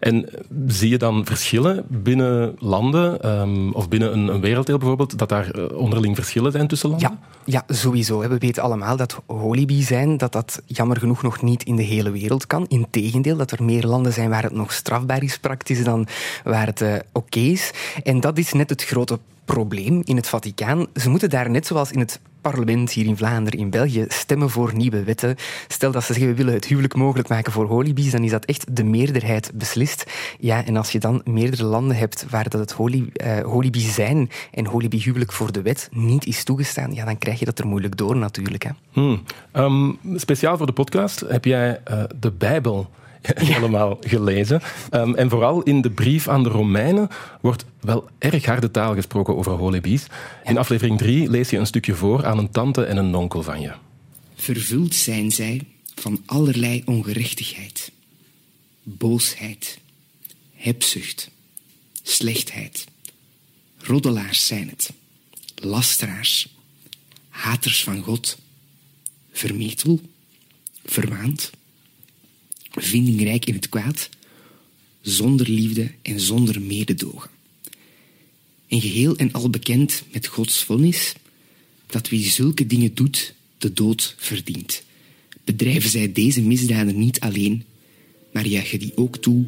En 0.01 0.29
zie 0.67 0.89
je 0.89 0.97
dan 0.97 1.25
verschillen 1.25 1.85
binnen 1.87 2.55
landen 2.59 3.29
um, 3.39 3.73
of 3.73 3.89
binnen 3.89 4.13
een, 4.13 4.27
een, 4.27 4.41
werelddeel 4.41 4.77
bijvoorbeeld, 4.77 5.17
dat 5.17 5.29
daar 5.29 5.55
uh, 5.55 5.77
onderling 5.77 6.15
verschillen 6.15 6.51
zijn 6.51 6.67
tussen 6.67 6.89
landen? 6.89 7.19
Ja, 7.45 7.63
ja 7.67 7.75
sowieso. 7.75 8.19
We 8.19 8.37
weten 8.37 8.63
allemaal 8.63 8.97
dat 8.97 9.21
holibi 9.25 9.81
zijn, 9.81 10.17
dat 10.17 10.31
dat 10.31 10.61
jammer 10.65 10.97
genoeg 10.97 11.21
nog 11.21 11.41
niet 11.41 11.63
in 11.63 11.75
de 11.75 11.83
hele 11.83 12.11
wereld 12.11 12.47
kan. 12.47 12.65
Integendeel, 12.67 13.37
dat 13.37 13.51
er 13.51 13.63
meer 13.63 13.85
landen 13.85 14.13
zijn 14.13 14.29
waar 14.29 14.43
het 14.43 14.53
nog 14.53 14.73
strafbaar 14.73 15.23
is 15.23 15.37
praktisch 15.37 15.83
dan 15.83 16.07
waar 16.43 16.65
het 16.65 16.81
uh, 16.81 16.95
oké 17.11 17.39
is. 17.39 17.71
En 18.03 18.19
dat 18.19 18.37
is 18.37 18.53
net 18.53 18.69
het 18.69 18.83
grote 18.83 19.19
probleem 19.53 20.01
in 20.03 20.15
het 20.15 20.27
Vaticaan. 20.27 20.87
Ze 20.95 21.09
moeten 21.09 21.29
daar 21.29 21.49
net 21.49 21.67
zoals 21.67 21.91
in 21.91 21.99
het 21.99 22.19
parlement 22.41 22.91
hier 22.91 23.05
in 23.05 23.17
Vlaanderen, 23.17 23.59
in 23.59 23.69
België, 23.69 24.05
stemmen 24.07 24.49
voor 24.49 24.75
nieuwe 24.75 25.03
wetten. 25.03 25.35
Stel 25.67 25.91
dat 25.91 26.03
ze 26.03 26.13
zeggen 26.13 26.31
we 26.31 26.37
willen 26.37 26.53
het 26.53 26.65
huwelijk 26.65 26.95
mogelijk 26.95 27.29
maken 27.29 27.51
voor 27.51 27.65
holibies, 27.65 28.11
dan 28.11 28.23
is 28.23 28.31
dat 28.31 28.45
echt 28.45 28.75
de 28.75 28.83
meerderheid 28.83 29.51
beslist. 29.53 30.11
Ja, 30.39 30.65
en 30.65 30.77
als 30.77 30.91
je 30.91 30.99
dan 30.99 31.21
meerdere 31.25 31.63
landen 31.63 31.97
hebt 31.97 32.25
waar 32.29 32.49
dat 32.49 32.59
het 32.59 32.71
holy, 32.71 33.09
uh, 33.13 33.39
holibi 33.39 33.79
zijn 33.79 34.29
en 34.51 34.65
holibi 34.65 35.01
huwelijk 35.01 35.31
voor 35.31 35.51
de 35.51 35.61
wet 35.61 35.89
niet 35.91 36.25
is 36.25 36.43
toegestaan, 36.43 36.93
ja, 36.93 37.05
dan 37.05 37.17
krijg 37.17 37.39
je 37.39 37.45
dat 37.45 37.59
er 37.59 37.67
moeilijk 37.67 37.97
door 37.97 38.17
natuurlijk. 38.17 38.63
Hè. 38.63 38.71
Hmm. 38.91 39.23
Um, 39.53 39.97
speciaal 40.15 40.57
voor 40.57 40.65
de 40.65 40.73
podcast 40.73 41.19
heb 41.27 41.45
jij 41.45 41.81
uh, 41.91 42.03
de 42.19 42.31
Bijbel 42.31 42.89
helemaal 43.51 43.97
gelezen. 43.99 44.61
Um, 44.91 45.15
en 45.15 45.29
vooral 45.29 45.61
in 45.61 45.81
de 45.81 45.91
brief 45.91 46.27
aan 46.27 46.43
de 46.43 46.49
Romeinen 46.49 47.07
wordt 47.41 47.65
wel 47.79 48.09
erg 48.17 48.45
harde 48.45 48.71
taal 48.71 48.93
gesproken 48.93 49.37
over 49.37 49.51
holibies. 49.51 50.05
In 50.43 50.57
aflevering 50.57 50.97
3 50.97 51.29
lees 51.29 51.49
je 51.49 51.57
een 51.57 51.65
stukje 51.65 51.95
voor 51.95 52.25
aan 52.25 52.37
een 52.37 52.51
tante 52.51 52.83
en 52.83 52.97
een 52.97 53.15
onkel 53.15 53.43
van 53.43 53.61
je. 53.61 53.71
Vervuld 54.35 54.95
zijn 54.95 55.31
zij 55.31 55.61
van 55.95 56.21
allerlei 56.25 56.81
ongerechtigheid, 56.85 57.91
boosheid, 58.83 59.79
hebzucht, 60.55 61.29
slechtheid. 62.03 62.85
Roddelaars 63.77 64.47
zijn 64.47 64.69
het, 64.69 64.93
lasteraars, 65.55 66.55
haters 67.29 67.83
van 67.83 68.01
God, 68.01 68.37
vermetel, 69.31 69.99
verwaand, 70.85 71.51
vindingrijk 72.71 73.45
in 73.45 73.53
het 73.53 73.69
kwaad, 73.69 74.09
zonder 75.01 75.49
liefde 75.49 75.91
en 76.01 76.19
zonder 76.19 76.61
mededogen. 76.61 77.29
En 78.67 78.81
geheel 78.81 79.15
en 79.15 79.31
al 79.31 79.49
bekend 79.49 80.03
met 80.11 80.27
Gods 80.27 80.63
vonnis 80.63 81.13
dat 81.91 82.09
wie 82.09 82.29
zulke 82.29 82.67
dingen 82.67 82.93
doet, 82.93 83.33
de 83.57 83.73
dood 83.73 84.15
verdient. 84.17 84.83
Bedrijven 85.43 85.89
zij 85.89 86.11
deze 86.11 86.41
misdaden 86.41 86.99
niet 86.99 87.19
alleen, 87.19 87.63
maar 88.33 88.47
juichen 88.47 88.79
die 88.79 88.97
ook 88.97 89.17
toe 89.17 89.45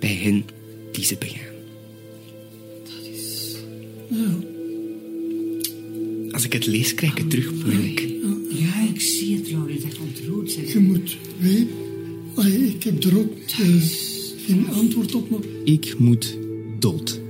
bij 0.00 0.14
hen 0.14 0.44
die 0.92 1.04
ze 1.04 1.16
begaan. 1.16 1.54
Dat 2.84 3.06
is 3.12 3.56
Als 6.32 6.44
ik 6.44 6.52
het 6.52 6.66
lees, 6.66 6.94
krijg 6.94 7.12
ik 7.12 7.18
het 7.18 7.30
terug 7.30 7.52
moeilijk. 7.52 8.00
Ja, 8.50 8.88
ik 8.88 9.00
zie 9.00 9.36
het, 9.36 9.50
Laurie. 9.50 9.80
Dat 9.80 9.98
ontroert 9.98 10.54
Je 10.54 10.66
zich. 10.66 10.80
moet 10.80 11.16
weten... 11.38 11.91
Allee, 12.36 12.74
Ik 12.74 12.82
heb 12.84 13.04
er 13.04 13.18
ook 13.18 13.38
eh, 13.38 13.82
geen 14.46 14.68
antwoord 14.74 15.14
op, 15.14 15.30
maar... 15.30 15.40
Ik 15.64 15.98
moet 15.98 16.38
dood. 16.78 17.20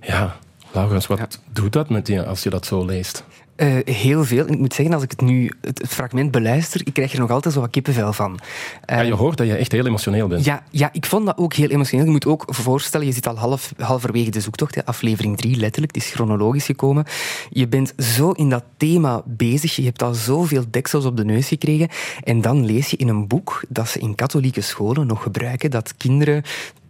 Ja, 0.00 0.38
Laurens, 0.72 1.06
wat 1.06 1.40
doet 1.52 1.72
dat 1.72 1.90
met 1.90 2.08
je 2.08 2.24
als 2.24 2.42
je 2.42 2.50
dat 2.50 2.66
zo 2.66 2.84
leest? 2.84 3.24
Eh, 3.56 3.74
heel 3.84 4.24
veel. 4.24 4.46
En 4.46 4.52
ik 4.52 4.58
moet 4.58 4.74
zeggen, 4.74 4.94
als 4.94 5.02
ik 5.02 5.10
het 5.10 5.20
nu, 5.20 5.52
het, 5.60 5.78
het 5.78 5.88
fragment 5.88 6.30
beluister, 6.30 6.80
ik 6.84 6.92
krijg 6.92 7.12
er 7.12 7.18
nog 7.18 7.30
altijd 7.30 7.54
zo 7.54 7.60
wat 7.60 7.70
kippenvel 7.70 8.12
van. 8.12 8.38
Ja, 8.86 9.00
je 9.00 9.14
hoort 9.14 9.36
dat 9.36 9.46
je 9.46 9.56
echt 9.56 9.72
heel 9.72 9.86
emotioneel 9.86 10.28
bent. 10.28 10.44
Ja, 10.44 10.62
ja, 10.70 10.88
ik 10.92 11.06
vond 11.06 11.26
dat 11.26 11.38
ook 11.38 11.54
heel 11.54 11.68
emotioneel. 11.68 12.04
Je 12.04 12.10
moet 12.10 12.26
ook 12.26 12.44
voorstellen, 12.46 13.06
je 13.06 13.12
zit 13.12 13.26
al 13.26 13.36
half, 13.36 13.72
halverwege 13.78 14.30
de 14.30 14.40
zoektocht, 14.40 14.74
hè, 14.74 14.84
aflevering 14.84 15.36
3 15.36 15.56
letterlijk, 15.56 15.94
het 15.94 16.04
is 16.04 16.10
chronologisch 16.10 16.64
gekomen. 16.64 17.04
Je 17.50 17.68
bent 17.68 17.94
zo 17.98 18.30
in 18.30 18.50
dat 18.50 18.64
thema 18.76 19.22
bezig, 19.24 19.76
je 19.76 19.82
hebt 19.82 20.02
al 20.02 20.14
zoveel 20.14 20.64
deksels 20.70 21.04
op 21.04 21.16
de 21.16 21.24
neus 21.24 21.48
gekregen. 21.48 21.88
En 22.22 22.40
dan 22.40 22.64
lees 22.64 22.90
je 22.90 22.96
in 22.96 23.08
een 23.08 23.26
boek 23.26 23.64
dat 23.68 23.88
ze 23.88 23.98
in 23.98 24.14
katholieke 24.14 24.60
scholen 24.60 25.06
nog 25.06 25.22
gebruiken, 25.22 25.70
dat 25.70 25.94
kinderen 25.96 26.42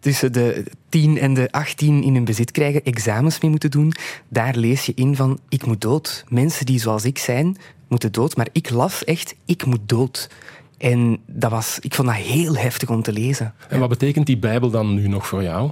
tussen 0.07 0.33
de 0.33 0.65
10 0.89 1.19
en 1.19 1.35
de 1.35 1.49
18 1.51 2.03
in 2.03 2.15
hun 2.15 2.25
bezit 2.25 2.51
krijgen, 2.51 2.85
examens 2.85 3.41
mee 3.41 3.51
moeten 3.51 3.71
doen. 3.71 3.93
Daar 4.29 4.57
lees 4.57 4.87
je 4.87 4.93
in 4.95 5.17
van, 5.17 5.39
ik 5.49 5.67
moet 5.67 5.81
dood. 5.81 6.25
Mensen 6.29 6.56
die 6.65 6.81
zoals 6.81 7.05
ik 7.05 7.19
zijn, 7.19 7.57
moeten 7.89 8.13
dood. 8.13 8.37
Maar 8.37 8.49
ik 8.53 8.71
las 8.71 9.05
echt, 9.05 9.35
ik 9.45 9.65
moet 9.65 9.89
dood. 9.89 10.31
En 10.79 11.19
dat 11.27 11.51
was, 11.51 11.79
ik 11.81 11.95
vond 11.95 12.09
dat 12.09 12.17
heel 12.17 12.57
heftig 12.57 12.91
om 12.91 13.03
te 13.03 13.13
lezen. 13.13 13.55
En 13.69 13.81
wat 13.81 13.89
betekent 13.89 14.27
die 14.27 14.39
Bijbel 14.39 14.71
dan 14.71 14.95
nu 14.95 15.09
nog 15.09 15.27
voor 15.27 15.43
jou? 15.43 15.71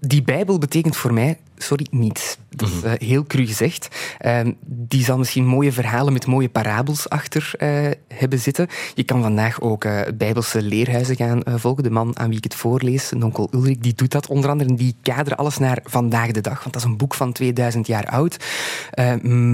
Die 0.00 0.22
Bijbel 0.22 0.58
betekent 0.58 0.96
voor 0.96 1.12
mij, 1.12 1.38
sorry, 1.62 1.86
niets. 1.90 2.38
Dat 2.48 2.68
is 2.68 2.82
eh, 2.82 2.92
heel 3.08 3.24
cru 3.24 3.46
gezegd. 3.46 3.88
Ehm, 4.18 4.52
die 4.66 5.04
zal 5.04 5.18
misschien 5.18 5.46
mooie 5.46 5.72
verhalen 5.72 6.12
met 6.12 6.26
mooie 6.26 6.48
parabels 6.48 7.08
achter 7.08 7.52
eh, 7.58 7.90
hebben 8.08 8.38
zitten. 8.38 8.68
Je 8.94 9.02
kan 9.02 9.22
vandaag 9.22 9.60
ook 9.60 9.84
eh, 9.84 10.00
Bijbelse 10.14 10.62
leerhuizen 10.62 11.16
gaan 11.16 11.42
volgen. 11.44 11.82
De 11.82 11.90
man 11.90 12.18
aan 12.18 12.28
wie 12.28 12.36
ik 12.36 12.44
het 12.44 12.54
voorlees, 12.54 13.12
onkel 13.12 13.48
Ulrich, 13.54 13.78
die 13.78 13.94
doet 13.94 14.10
dat 14.10 14.26
onder 14.26 14.50
andere. 14.50 14.70
En 14.70 14.76
die 14.76 14.96
kaderen 15.02 15.38
alles 15.38 15.58
naar 15.58 15.78
vandaag 15.84 16.30
de 16.30 16.40
dag, 16.40 16.58
want 16.60 16.72
dat 16.72 16.82
is 16.82 16.88
een 16.88 16.96
boek 16.96 17.14
van 17.14 17.32
2000 17.32 17.86
jaar 17.86 18.06
oud. 18.06 18.36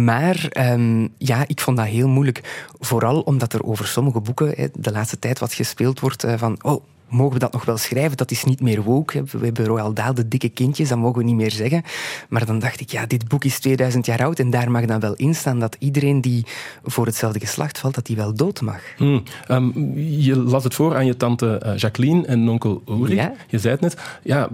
Maar 0.05 0.47
ehm, 0.51 1.09
ja, 1.19 1.45
ik 1.47 1.61
vond 1.61 1.77
dat 1.77 1.87
heel 1.87 2.09
moeilijk. 2.09 2.67
Vooral 2.79 3.21
omdat 3.21 3.53
er 3.53 3.65
over 3.65 3.87
sommige 3.87 4.21
boeken 4.21 4.53
hè, 4.57 4.67
de 4.75 4.93
laatste 4.93 5.19
tijd 5.19 5.39
wat 5.39 5.55
gespeeld 5.55 6.01
wordt 6.01 6.25
van... 6.37 6.59
Oh, 6.63 6.83
mogen 7.09 7.33
we 7.33 7.39
dat 7.39 7.53
nog 7.53 7.65
wel 7.65 7.77
schrijven? 7.77 8.17
Dat 8.17 8.31
is 8.31 8.45
niet 8.45 8.61
meer 8.61 8.83
woke. 8.83 9.23
We 9.25 9.45
hebben 9.45 9.65
Royal 9.65 9.93
Dahl, 9.93 10.15
de 10.15 10.29
dikke 10.29 10.49
kindjes, 10.49 10.89
dat 10.89 10.99
mogen 10.99 11.19
we 11.19 11.25
niet 11.25 11.35
meer 11.35 11.51
zeggen. 11.51 11.83
Maar 12.29 12.47
dan 12.47 12.59
dacht 12.59 12.81
ik, 12.81 12.91
ja, 12.91 13.07
dit 13.07 13.29
boek 13.29 13.45
is 13.45 13.59
2000 13.59 14.07
jaar 14.07 14.23
oud 14.25 14.39
en 14.39 14.51
daar 14.51 14.71
mag 14.71 14.85
dan 14.85 15.01
wel 15.01 15.15
in 15.15 15.35
staan 15.35 15.59
dat 15.59 15.77
iedereen 15.79 16.21
die 16.21 16.45
voor 16.85 17.07
hetzelfde 17.07 17.41
geslacht 17.41 17.79
valt, 17.79 17.95
dat 17.95 18.07
die 18.07 18.17
wel 18.17 18.35
dood 18.35 18.61
mag. 18.61 18.81
Hmm. 18.97 19.23
Ehm, 19.47 19.71
je 19.99 20.37
las 20.37 20.65
het 20.65 20.75
voor 20.75 20.95
aan 20.97 21.07
je 21.07 21.17
tante 21.17 21.59
eh, 21.59 21.77
Jacqueline 21.77 22.27
en 22.27 22.49
onkel 22.49 22.83
Ulrich. 22.89 23.17
Ja. 23.17 23.33
Je 23.49 23.59
zei 23.59 23.73
het 23.73 23.83
net. 23.83 23.97
Ja, 24.23 24.49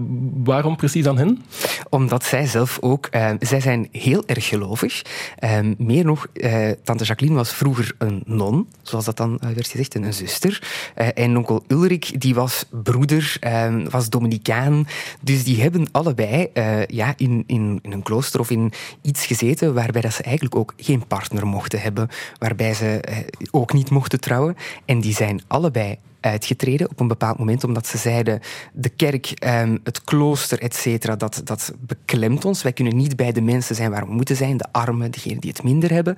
waarom 0.44 0.76
precies 0.76 1.06
aan 1.06 1.18
hen? 1.18 1.44
Omdat 1.88 2.24
zij 2.24 2.46
zelf 2.46 2.78
ook... 2.80 3.06
eh, 3.06 3.30
zij 3.38 3.60
zijn 3.60 3.88
heel 3.92 4.22
erg 4.26 4.48
gelovig. 4.48 5.02
Eh, 5.38 5.58
meer 5.78 6.04
nog, 6.04 6.26
eh, 6.32 6.70
tante 6.84 7.04
Jacqueline 7.04 7.38
was 7.38 7.52
vroeger 7.52 7.94
een 7.98 8.22
non, 8.26 8.68
zoals 8.82 9.04
dat 9.04 9.16
dan 9.16 9.38
werd 9.40 9.66
gezegd, 9.66 9.94
en 9.94 10.02
een 10.02 10.14
zuster. 10.14 10.62
En 10.94 11.36
onkel 11.36 11.64
Ulrich, 11.68 12.10
die 12.10 12.34
was 12.34 12.41
broeder, 12.70 13.36
eh, 13.40 13.74
was 13.90 14.08
Dominicaan. 14.08 14.86
Dus 15.22 15.44
die 15.44 15.62
hebben 15.62 15.88
allebei 15.92 16.48
eh, 16.52 16.86
ja, 16.86 17.14
in, 17.16 17.44
in, 17.46 17.78
in 17.82 17.92
een 17.92 18.02
klooster 18.02 18.40
of 18.40 18.50
in 18.50 18.72
iets 19.02 19.26
gezeten 19.26 19.74
waarbij 19.74 20.00
dat 20.00 20.12
ze 20.12 20.22
eigenlijk 20.22 20.56
ook 20.56 20.74
geen 20.76 21.06
partner 21.06 21.46
mochten 21.46 21.80
hebben, 21.80 22.08
waarbij 22.38 22.74
ze 22.74 23.00
eh, 23.00 23.16
ook 23.50 23.72
niet 23.72 23.90
mochten 23.90 24.20
trouwen. 24.20 24.56
En 24.84 25.00
die 25.00 25.14
zijn 25.14 25.42
allebei 25.46 25.98
uitgetreden 26.22 26.90
op 26.90 27.00
een 27.00 27.08
bepaald 27.08 27.38
moment, 27.38 27.64
omdat 27.64 27.86
ze 27.86 27.98
zeiden 27.98 28.40
de 28.72 28.88
kerk, 28.88 29.30
ehm, 29.30 29.76
het 29.84 30.04
klooster, 30.04 30.60
et 30.60 30.74
cetera, 30.74 31.16
dat, 31.16 31.40
dat 31.44 31.72
beklemt 31.80 32.44
ons. 32.44 32.62
Wij 32.62 32.72
kunnen 32.72 32.96
niet 32.96 33.16
bij 33.16 33.32
de 33.32 33.40
mensen 33.40 33.74
zijn 33.74 33.90
waar 33.90 34.06
we 34.06 34.12
moeten 34.12 34.36
zijn, 34.36 34.56
de 34.56 34.66
armen, 34.72 35.10
degenen 35.10 35.40
die 35.40 35.50
het 35.50 35.62
minder 35.62 35.90
hebben. 35.92 36.16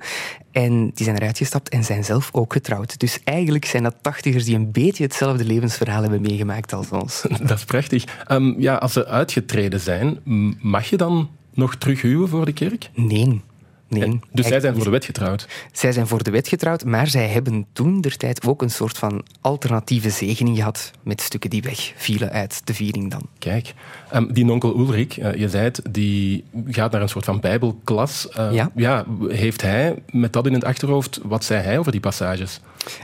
En 0.51 0.91
die 0.93 1.05
zijn 1.05 1.15
eruit 1.15 1.37
gestapt 1.37 1.69
en 1.69 1.83
zijn 1.83 2.03
zelf 2.03 2.29
ook 2.31 2.53
getrouwd. 2.53 2.99
Dus 2.99 3.19
eigenlijk 3.23 3.65
zijn 3.65 3.83
dat 3.83 3.95
tachtigers 4.01 4.45
die 4.45 4.55
een 4.55 4.71
beetje 4.71 5.03
hetzelfde 5.03 5.45
levensverhaal 5.45 6.01
hebben 6.01 6.21
meegemaakt 6.21 6.73
als 6.73 6.89
ons. 6.89 7.21
Dat 7.41 7.57
is 7.57 7.65
prachtig. 7.65 8.03
Ehm, 8.27 8.61
ja, 8.61 8.75
als 8.75 8.93
ze 8.93 9.05
uitgetreden 9.05 9.79
zijn, 9.79 10.19
mag 10.61 10.89
je 10.89 10.97
dan 10.97 11.29
nog 11.53 11.75
terughuwen 11.75 12.29
voor 12.29 12.45
de 12.45 12.53
kerk? 12.53 12.89
Nee. 12.93 13.41
Nee. 13.87 14.19
Dus 14.31 14.47
zij 14.47 14.59
zijn 14.59 14.73
voor 14.75 14.83
de 14.83 14.89
wet 14.89 15.05
getrouwd. 15.05 15.47
Zij 15.71 15.91
zijn 15.91 16.07
voor 16.07 16.23
de 16.23 16.31
wet 16.31 16.47
getrouwd, 16.47 16.85
maar 16.85 17.07
zij 17.07 17.27
hebben 17.27 17.65
toen 17.73 18.01
der 18.01 18.17
tijd 18.17 18.47
ook 18.47 18.61
een 18.61 18.69
soort 18.69 18.97
van 18.97 19.23
alternatieve 19.41 20.09
zegening 20.09 20.57
gehad 20.57 20.91
met 21.03 21.21
stukken 21.21 21.49
die 21.49 21.61
wegvielen 21.61 22.31
uit 22.31 22.61
de 22.63 22.73
viering 22.73 23.11
dan. 23.11 23.21
Kijk, 23.39 23.73
Ehm, 24.09 24.33
die 24.33 24.51
onkel 24.51 24.77
Ulrich, 24.79 25.17
eh, 25.19 25.33
je 25.39 25.49
zei 25.49 25.63
het, 25.63 25.81
die 25.89 26.43
gaat 26.67 26.91
naar 26.91 27.01
een 27.01 27.09
soort 27.09 27.25
van 27.25 27.39
bijbelklas. 27.39 28.29
Eh, 28.29 28.51
Ja. 28.75 29.05
heeft 29.27 29.61
hij 29.61 29.95
met 30.11 30.33
dat 30.33 30.45
in 30.45 30.53
het 30.53 30.63
achterhoofd, 30.63 31.19
wat 31.23 31.43
zei 31.43 31.63
hij 31.63 31.79
over 31.79 31.91
die 31.91 32.01
passages? 32.01 32.59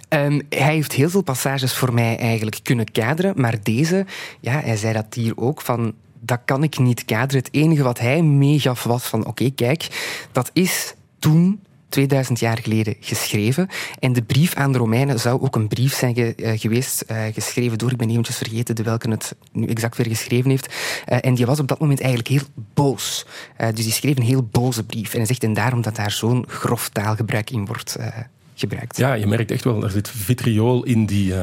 Ehm, 0.08 0.40
hij 0.50 0.74
heeft 0.74 0.92
heel 0.92 1.10
veel 1.10 1.22
passages 1.24 1.74
voor 1.74 1.94
mij 1.94 2.18
eigenlijk 2.18 2.60
kunnen 2.64 2.92
kaderen, 2.92 3.34
maar 3.36 3.56
deze, 3.64 4.06
ja, 4.40 4.60
hij 4.60 4.76
zei 4.76 4.94
dat 4.94 5.06
hier 5.14 5.34
ook 5.38 5.62
van. 5.62 5.94
Dat 6.24 6.40
kan 6.46 6.64
ik 6.64 6.80
niet 6.80 7.06
kaderen. 7.06 7.44
Het 7.44 7.54
enige 7.54 7.84
wat 7.84 8.00
hij 8.00 8.22
meegaf 8.22 8.84
was 8.84 9.04
van: 9.04 9.26
oké, 9.26 9.50
kijk, 9.50 9.88
dat 10.32 10.50
is 10.54 10.94
toen 11.20 11.60
2000 11.92 12.40
jaar 12.40 12.58
geleden 12.58 12.96
geschreven. 13.00 13.68
En 14.00 14.14
de 14.14 14.22
brief 14.22 14.54
aan 14.56 14.72
de 14.72 14.78
Romeinen 14.78 15.20
zou 15.20 15.42
ook 15.42 15.56
een 15.56 15.68
brief 15.68 15.94
zijn 15.94 16.16
eh, 16.16 16.60
geweest, 16.60 17.02
eh, 17.02 17.24
geschreven 17.34 17.78
door, 17.78 17.92
ik 17.92 17.98
ben 17.98 18.10
eventjes 18.10 18.38
vergeten 18.38 18.76
de 18.76 18.84
welke 18.84 19.10
het 19.10 19.36
nu 19.52 19.68
exact 19.68 19.98
weer 19.98 20.08
geschreven 20.08 20.50
heeft. 20.50 20.74
Eh, 21.06 21.18
en 21.22 21.34
die 21.34 21.46
was 21.46 21.60
op 21.60 21.68
dat 21.68 21.80
moment 21.80 22.00
eigenlijk 22.00 22.30
heel 22.30 22.64
boos. 22.74 23.26
Dus 23.58 23.84
die 23.84 23.94
schreef 23.94 24.18
een 24.18 24.24
heel 24.24 24.48
boze 24.52 24.84
brief. 24.84 25.12
En 25.12 25.18
hij 25.18 25.26
zegt, 25.26 25.44
en 25.44 25.54
daarom 25.54 25.82
dat 25.82 25.96
daar 25.96 26.12
zo'n 26.12 26.44
grof 26.48 26.90
taalgebruik 26.90 27.50
in 27.50 27.66
wordt 27.66 27.98
gebruikt. 28.56 28.98
Ja, 28.98 29.14
je 29.14 29.28
merkt 29.28 29.52
echt 29.52 29.64
wel, 29.64 29.84
er 29.84 29.90
zit 29.90 30.10
vitriool 30.10 30.84
in 30.84 31.06
die, 31.06 31.34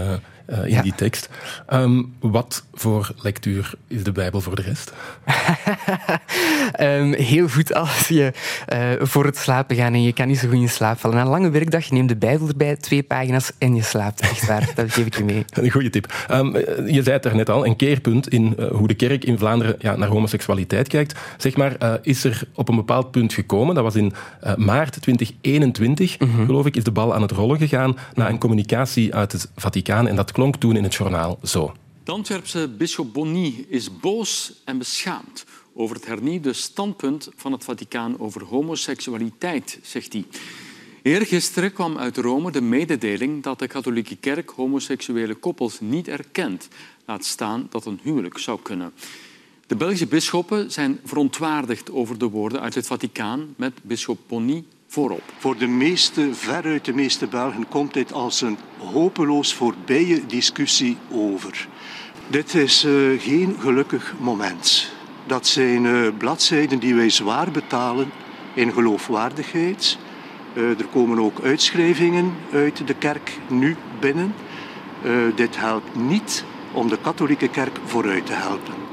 eh, 0.48 0.64
in 0.64 0.70
Ja. 0.70 0.82
die 0.82 0.94
tekst. 0.94 1.28
Ehm, 1.66 2.02
wat 2.20 2.64
voor 2.74 3.10
lectuur 3.22 3.72
is 3.88 4.04
de 4.04 4.12
Bijbel 4.12 4.40
voor 4.40 4.56
de 4.56 4.62
rest? 4.62 4.92
Ehm, 6.72 7.12
heel 7.12 7.48
goed 7.48 7.74
als 7.74 8.08
je 8.08 8.32
eh, 8.66 8.80
voor 8.98 9.24
het 9.24 9.36
slapen 9.36 9.76
gaat 9.76 9.92
en 9.92 10.02
je 10.02 10.12
kan 10.12 10.26
niet 10.28 10.38
zo 10.38 10.48
goed 10.48 10.56
in 10.56 10.68
slaap 10.68 10.98
vallen. 10.98 11.16
Na 11.16 11.22
een 11.22 11.28
lange 11.28 11.50
werkdag, 11.50 11.90
neem 11.90 12.06
de 12.06 12.16
Bijbel 12.16 12.48
erbij, 12.48 12.76
twee 12.76 13.02
pagina's 13.02 13.52
en 13.58 13.74
je 13.74 13.82
slaapt. 13.82 14.20
Echt 14.20 14.46
waar, 14.46 14.70
dat 14.74 14.92
geef 14.92 15.06
ik 15.06 15.16
je 15.16 15.24
mee. 15.24 15.44
Een 15.50 15.70
goede 15.70 15.90
tip. 15.90 16.14
Ehm, 16.28 16.54
eh, 16.56 16.86
je 16.94 17.02
zei 17.02 17.10
het 17.10 17.22
daarnet 17.22 17.50
al, 17.50 17.66
een 17.66 17.76
keerpunt 17.76 18.28
in 18.28 18.56
hoe 18.72 18.88
de 18.88 18.94
kerk 18.94 19.24
in 19.24 19.38
Vlaanderen 19.38 19.76
ja, 19.78 19.96
naar 19.96 20.08
homoseksualiteit 20.08 20.88
kijkt. 20.88 21.18
Zeg 21.36 21.56
maar, 21.56 21.76
is 22.02 22.24
er 22.24 22.42
op 22.54 22.68
een 22.68 22.76
bepaald 22.76 23.10
punt 23.10 23.32
gekomen, 23.32 23.74
dat 23.74 23.84
was 23.84 23.94
in 23.96 24.12
maart 24.56 25.02
2021, 25.02 26.16
geloof 26.46 26.66
ik, 26.66 26.76
is 26.76 26.84
de 26.84 26.90
bal 26.90 27.14
aan 27.14 27.22
het 27.22 27.30
rollen 27.30 27.58
gegaan 27.58 27.96
na 28.14 28.28
een 28.28 28.38
communicatie 28.38 29.14
uit 29.14 29.32
het 29.32 29.50
Vaticaan. 29.56 30.08
En 30.08 30.16
dat 30.16 30.32
klonk 30.38 30.56
toen 30.56 30.76
in 30.76 30.82
het 30.82 30.94
journaal 30.94 31.38
zo. 31.42 31.72
De 32.04 32.12
Antwerpse 32.12 32.68
bisschop 32.68 33.12
Bonny 33.12 33.66
is 33.68 33.98
boos 34.00 34.52
en 34.64 34.78
beschaamd 34.78 35.44
over 35.74 35.96
het 35.96 36.06
hernieuwde 36.06 36.52
standpunt 36.52 37.28
van 37.36 37.52
het 37.52 37.64
Vaticaan 37.64 38.20
over 38.20 38.44
homoseksualiteit, 38.44 39.78
zegt 39.82 40.12
hij. 40.12 40.24
Eergisteren 41.02 41.72
kwam 41.72 41.98
uit 41.98 42.16
Rome 42.16 42.50
de 42.50 42.60
mededeling 42.60 43.42
dat 43.42 43.58
de 43.58 43.66
katholieke 43.66 44.16
kerk 44.16 44.50
homoseksuele 44.50 45.34
koppels 45.34 45.80
niet 45.80 46.08
erkent, 46.08 46.68
laat 47.04 47.24
staan 47.24 47.66
dat 47.70 47.86
een 47.86 48.00
huwelijk 48.02 48.38
zou 48.38 48.58
kunnen. 48.62 48.92
De 49.66 49.76
Belgische 49.76 50.06
bisschoppen 50.06 50.72
zijn 50.72 51.00
verontwaardigd 51.04 51.90
over 51.90 52.18
de 52.18 52.28
woorden 52.28 52.60
uit 52.60 52.74
het 52.74 52.86
Vaticaan 52.86 53.54
met 53.56 53.72
bisschop 53.82 54.18
Bonny 54.26 54.64
voorop. 54.88 55.22
Voor 55.38 55.56
de 55.56 55.66
meeste, 55.66 56.34
veruit 56.34 56.84
de 56.84 56.94
meeste 56.94 57.26
Belgen, 57.26 57.68
komt 57.68 57.94
dit 57.94 58.12
als 58.12 58.40
een 58.40 58.58
hopeloos 58.78 59.54
voorbije 59.54 60.26
discussie 60.26 60.96
over. 61.10 61.68
Dit 62.26 62.54
is 62.54 62.84
eh, 62.84 62.92
geen 63.18 63.56
gelukkig 63.60 64.14
moment. 64.18 64.90
Dat 65.26 65.46
zijn 65.46 65.86
eh, 65.86 66.08
bladzijden 66.18 66.78
die 66.78 66.94
wij 66.94 67.10
zwaar 67.10 67.50
betalen 67.50 68.10
in 68.54 68.72
geloofwaardigheid. 68.72 69.98
Eh, 70.52 70.62
er 70.62 70.86
komen 70.92 71.18
ook 71.18 71.40
uitschrijvingen 71.40 72.34
uit 72.52 72.86
de 72.86 72.94
kerk 72.94 73.38
nu 73.48 73.76
binnen. 74.00 74.34
Dit 75.34 75.56
helpt 75.56 75.94
niet 75.94 76.44
om 76.72 76.88
de 76.88 76.98
katholieke 77.00 77.48
kerk 77.48 77.78
vooruit 77.84 78.26
te 78.26 78.32
helpen. 78.32 78.87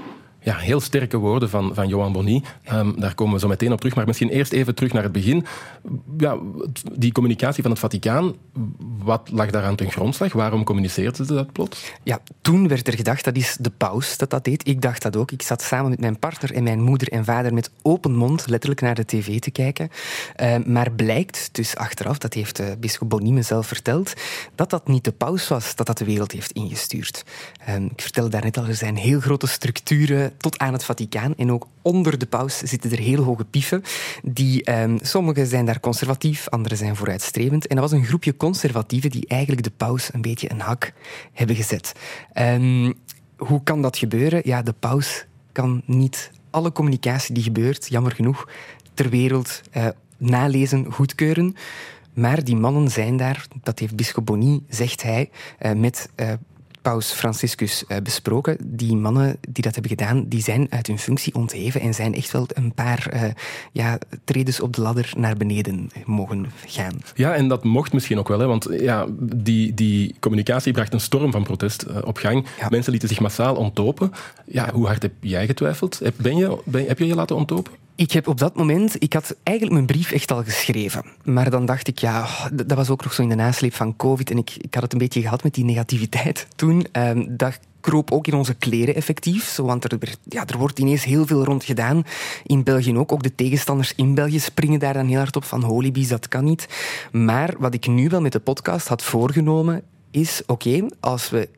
Ja, 0.45 0.55
heel 0.55 0.79
sterke 0.79 1.17
woorden 1.17 1.49
van, 1.49 1.71
van 1.73 1.87
Johan 1.87 2.11
Bonny. 2.11 2.43
Ehm, 2.63 2.99
daar 2.99 3.15
komen 3.15 3.33
we 3.33 3.39
zo 3.39 3.47
meteen 3.47 3.71
op 3.71 3.79
terug. 3.79 3.95
Maar 3.95 4.05
misschien 4.05 4.29
eerst 4.29 4.51
even 4.51 4.75
terug 4.75 4.93
naar 4.93 5.03
het 5.03 5.11
begin. 5.11 5.45
Ja, 6.17 6.37
die 6.93 7.11
communicatie 7.11 7.61
van 7.61 7.71
het 7.71 7.79
Vaticaan, 7.79 8.35
wat 8.97 9.29
lag 9.31 9.49
daaraan 9.49 9.75
ten 9.75 9.91
grondslag? 9.91 10.33
Waarom 10.33 10.63
communiceerden 10.63 11.25
ze 11.25 11.33
dat 11.33 11.51
plots? 11.51 11.91
Ja, 12.03 12.19
toen 12.41 12.67
werd 12.67 12.87
er 12.87 12.93
gedacht, 12.93 13.23
dat 13.23 13.35
is 13.35 13.57
de 13.59 13.69
paus 13.69 14.17
dat 14.17 14.29
dat 14.29 14.43
deed. 14.43 14.67
Ik 14.67 14.81
dacht 14.81 15.01
dat 15.01 15.15
ook. 15.15 15.31
Ik 15.31 15.41
zat 15.41 15.61
samen 15.61 15.89
met 15.89 15.99
mijn 15.99 16.19
partner 16.19 16.53
en 16.53 16.63
mijn 16.63 16.81
moeder 16.81 17.07
en 17.07 17.25
vader 17.25 17.53
met 17.53 17.71
open 17.81 18.15
mond 18.15 18.47
letterlijk 18.47 18.81
naar 18.81 18.95
de 18.95 19.05
tv 19.05 19.39
te 19.39 19.51
kijken. 19.51 19.89
Uh, 20.41 20.55
maar 20.65 20.91
blijkt 20.91 21.49
dus 21.51 21.75
achteraf, 21.75 22.17
dat 22.17 22.33
heeft 22.33 22.59
uh, 22.59 22.67
bischop 22.79 23.09
Bonny 23.09 23.29
me 23.29 23.41
zelf 23.41 23.67
verteld, 23.67 24.13
dat 24.55 24.69
dat 24.69 24.87
niet 24.87 25.03
de 25.03 25.11
paus 25.11 25.47
was 25.47 25.75
dat 25.75 25.85
dat 25.85 25.97
de 25.97 26.05
wereld 26.05 26.31
heeft 26.31 26.51
ingestuurd. 26.51 27.23
Uh, 27.69 27.75
ik 27.75 28.01
vertelde 28.01 28.29
daarnet 28.29 28.57
al, 28.57 28.65
er 28.65 28.75
zijn 28.75 28.95
heel 28.95 29.19
grote 29.19 29.47
structuren 29.47 30.33
tot 30.37 30.57
aan 30.57 30.73
het 30.73 30.83
Vaticaan. 30.83 31.35
En 31.35 31.51
ook 31.51 31.67
onder 31.81 32.17
de 32.17 32.25
paus 32.25 32.57
zitten 32.57 32.91
er 32.91 32.99
heel 32.99 33.23
hoge 33.23 33.45
pieven. 33.45 33.83
Die, 34.23 34.79
um, 34.81 34.97
sommige 35.01 35.45
zijn 35.45 35.65
daar 35.65 35.79
conservatief, 35.79 36.49
andere 36.49 36.75
zijn 36.75 36.95
vooruitstrevend. 36.95 37.67
En 37.67 37.75
dat 37.75 37.89
was 37.89 37.99
een 37.99 38.05
groepje 38.05 38.37
conservatieven 38.37 39.09
die 39.09 39.27
eigenlijk 39.27 39.63
de 39.63 39.71
paus 39.77 40.13
een 40.13 40.21
beetje 40.21 40.51
een 40.51 40.59
hak 40.59 40.93
hebben 41.33 41.55
gezet. 41.55 41.91
Um, 42.33 42.93
hoe 43.37 43.63
kan 43.63 43.81
dat 43.81 43.97
gebeuren? 43.97 44.41
Ja, 44.43 44.61
de 44.61 44.73
paus 44.79 45.25
kan 45.51 45.81
niet 45.85 46.31
alle 46.49 46.71
communicatie 46.71 47.33
die 47.33 47.43
gebeurt, 47.43 47.87
jammer 47.89 48.11
genoeg, 48.11 48.49
ter 48.93 49.09
wereld 49.09 49.61
uh, 49.73 49.87
nalezen, 50.17 50.91
goedkeuren. 50.91 51.55
Maar 52.13 52.43
die 52.43 52.55
mannen 52.55 52.91
zijn 52.91 53.17
daar, 53.17 53.47
dat 53.63 53.79
heeft 53.79 53.95
Bisschop 53.95 54.25
Bonny, 54.25 54.59
zegt 54.69 55.03
hij, 55.03 55.29
uh, 55.61 55.71
met 55.71 56.09
uh, 56.15 56.33
paus 56.85 57.11
Franciscus 57.11 57.83
uh, 57.87 57.97
besproken. 58.03 58.57
Die 58.63 58.95
mannen 58.95 59.37
die 59.49 59.63
dat 59.63 59.73
hebben 59.73 59.91
gedaan, 59.91 60.25
die 60.27 60.41
zijn 60.41 60.67
uit 60.69 60.87
hun 60.87 60.99
functie 60.99 61.35
ontheven 61.35 61.81
en 61.81 61.93
zijn 61.93 62.13
echt 62.13 62.31
wel 62.31 62.45
een 62.53 62.73
paar 62.73 63.09
uh, 63.13 63.21
ja, 63.71 63.97
tredes 64.23 64.59
op 64.59 64.73
de 64.73 64.81
ladder 64.81 65.13
naar 65.17 65.37
beneden 65.37 65.89
mogen 66.05 66.45
gaan. 66.65 66.93
Ja, 67.15 67.33
en 67.33 67.47
dat 67.47 67.63
mocht 67.63 67.93
misschien 67.93 68.19
ook 68.19 68.27
wel, 68.27 68.39
hè, 68.39 68.45
want 68.45 68.67
ja, 68.71 69.05
die, 69.19 69.73
die 69.73 70.15
communicatie 70.19 70.73
bracht 70.73 70.93
een 70.93 70.99
storm 70.99 71.31
van 71.31 71.43
protest 71.43 71.85
uh, 71.89 71.97
op 72.03 72.17
gang. 72.17 72.45
Ja. 72.59 72.67
Mensen 72.69 72.91
lieten 72.91 73.09
zich 73.09 73.19
massaal 73.19 73.55
ontdopen. 73.55 74.11
Ja, 74.45 74.71
hoe 74.73 74.85
hard 74.85 75.01
heb 75.01 75.13
jij 75.19 75.45
getwijfeld? 75.45 76.01
Ben 76.15 76.37
je, 76.37 76.61
ben, 76.65 76.87
heb 76.87 76.99
je 76.99 77.07
je 77.07 77.15
laten 77.15 77.35
ontdopen? 77.35 77.71
Ik 77.95 78.11
heb 78.11 78.27
op 78.27 78.37
dat 78.37 78.55
moment, 78.55 79.03
ik 79.03 79.13
had 79.13 79.35
eigenlijk 79.43 79.77
mijn 79.77 79.97
brief 79.97 80.11
echt 80.11 80.31
al 80.31 80.43
geschreven. 80.43 81.05
Maar 81.23 81.49
dan 81.49 81.65
dacht 81.65 81.87
ik, 81.87 81.99
ja, 81.99 82.27
dat 82.53 82.77
was 82.77 82.89
ook 82.89 83.03
nog 83.03 83.13
zo 83.13 83.21
in 83.21 83.29
de 83.29 83.35
nasleep 83.35 83.73
van 83.73 83.95
COVID. 83.95 84.29
En 84.29 84.37
ik, 84.37 84.55
ik 84.61 84.73
had 84.73 84.83
het 84.83 84.93
een 84.93 84.99
beetje 84.99 85.21
gehad 85.21 85.43
met 85.43 85.53
die 85.53 85.65
negativiteit 85.65 86.47
toen. 86.55 86.85
Um, 86.91 87.37
dat 87.37 87.59
kroop 87.79 88.11
ook 88.11 88.27
in 88.27 88.33
onze 88.33 88.53
kleren 88.53 88.95
effectief. 88.95 89.49
Zo, 89.49 89.65
want 89.65 89.91
er, 89.91 90.15
ja, 90.23 90.47
er 90.47 90.57
wordt 90.57 90.79
ineens 90.79 91.03
heel 91.03 91.25
veel 91.25 91.43
rond 91.43 91.63
gedaan. 91.63 92.03
In 92.43 92.63
België 92.63 92.97
ook. 92.97 93.11
Ook 93.11 93.23
de 93.23 93.35
tegenstanders 93.35 93.93
in 93.95 94.15
België 94.15 94.39
springen 94.39 94.79
daar 94.79 94.93
dan 94.93 95.07
heel 95.07 95.17
hard 95.17 95.35
op 95.35 95.43
van 95.43 95.63
holibies, 95.63 96.07
dat 96.07 96.27
kan 96.27 96.43
niet. 96.43 96.67
Maar 97.11 97.53
wat 97.57 97.73
ik 97.73 97.87
nu 97.87 98.09
wel 98.09 98.21
met 98.21 98.31
de 98.31 98.39
podcast 98.39 98.87
had 98.87 99.03
voorgenomen, 99.03 99.81
is 100.11 100.41
oké, 100.45 100.85
als 100.99 101.29
we 101.29 101.49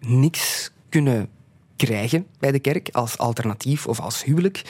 niks 0.00 0.70
kunnen 0.88 1.28
krijgen 1.76 2.26
bij 2.38 2.52
de 2.52 2.58
kerk 2.58 2.88
als 2.92 3.18
alternatief 3.18 3.86
of 3.86 4.00
als 4.00 4.24
huwelijk, 4.24 4.62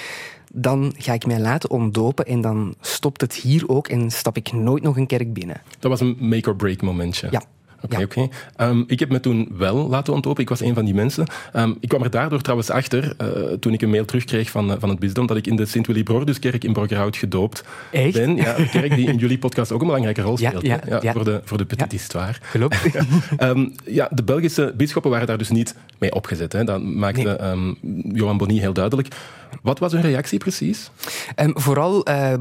dan 0.52 0.94
ga 0.98 1.12
ik 1.12 1.26
mij 1.26 1.40
laten 1.40 1.70
ontdopen 1.70 2.26
en 2.26 2.40
dan 2.40 2.74
stopt 2.80 3.20
het 3.20 3.34
hier 3.34 3.68
ook 3.68 3.88
en 3.88 4.10
stap 4.10 4.36
ik 4.36 4.52
nooit 4.52 4.82
nog 4.82 4.96
een 4.96 5.06
kerk 5.06 5.32
binnen. 5.32 5.62
Dat 5.78 5.90
was 5.90 6.00
een 6.00 6.16
make-or-break 6.18 6.82
momentje. 6.82 7.28
Ja. 7.30 7.42
Oké, 7.80 8.00
okay, 8.00 8.00
ja. 8.00 8.28
okay. 8.56 8.68
um, 8.68 8.84
ik 8.86 9.00
heb 9.00 9.10
me 9.10 9.20
toen 9.20 9.48
wel 9.56 9.88
laten 9.88 10.12
ontdopen. 10.12 10.42
Ik 10.42 10.48
was 10.48 10.60
een 10.60 10.74
van 10.74 10.84
die 10.84 10.94
mensen. 10.94 11.26
Um, 11.56 11.76
ik 11.80 11.88
kwam 11.88 12.02
er 12.02 12.10
daardoor 12.10 12.40
trouwens 12.40 12.70
achter, 12.70 13.14
uh, 13.20 13.52
toen 13.52 13.72
ik 13.72 13.82
een 13.82 13.90
mail 13.90 14.04
terugkreeg 14.04 14.50
van, 14.50 14.70
uh, 14.70 14.76
van 14.78 14.88
het 14.88 14.98
bisdom, 14.98 15.26
dat 15.26 15.36
ik 15.36 15.46
in 15.46 15.56
de 15.56 15.66
Sint-Willy-Broduskerk 15.66 16.64
in 16.64 16.72
Broggerhout 16.72 17.16
gedoopt 17.16 17.64
Echt? 17.90 18.12
ben. 18.12 18.36
Ja, 18.36 18.58
een 18.58 18.70
kerk 18.70 18.94
die 18.94 19.08
in 19.08 19.16
jullie 19.16 19.38
podcast 19.38 19.72
ook 19.72 19.80
een 19.80 19.86
belangrijke 19.86 20.22
rol 20.22 20.36
speelt. 20.36 20.66
Ja, 20.66 20.80
ja, 20.88 20.98
ja, 21.02 21.12
Voor 21.12 21.24
de, 21.24 21.40
voor 21.44 21.58
de 21.58 21.64
petit 21.64 21.92
histoire. 21.92 22.34
Klopt. 22.50 22.76
um, 23.38 23.74
ja, 23.84 24.08
de 24.10 24.22
Belgische 24.22 24.74
bisschoppen 24.76 25.10
waren 25.10 25.26
daar 25.26 25.38
dus 25.38 25.50
niet 25.50 25.74
mee 25.98 26.14
opgezet. 26.14 26.52
Hè. 26.52 26.64
Dat 26.64 26.82
maakte 26.82 27.76
nee. 27.80 28.12
Johan 28.12 28.36
Bonny 28.36 28.58
heel 28.58 28.72
duidelijk. 28.72 29.08
Wat 29.62 29.78
was 29.78 29.92
hun 29.92 30.00
reactie 30.00 30.38
precies? 30.38 30.90
Um, 31.36 31.52
vooral 31.60 32.08
uh, 32.08 32.34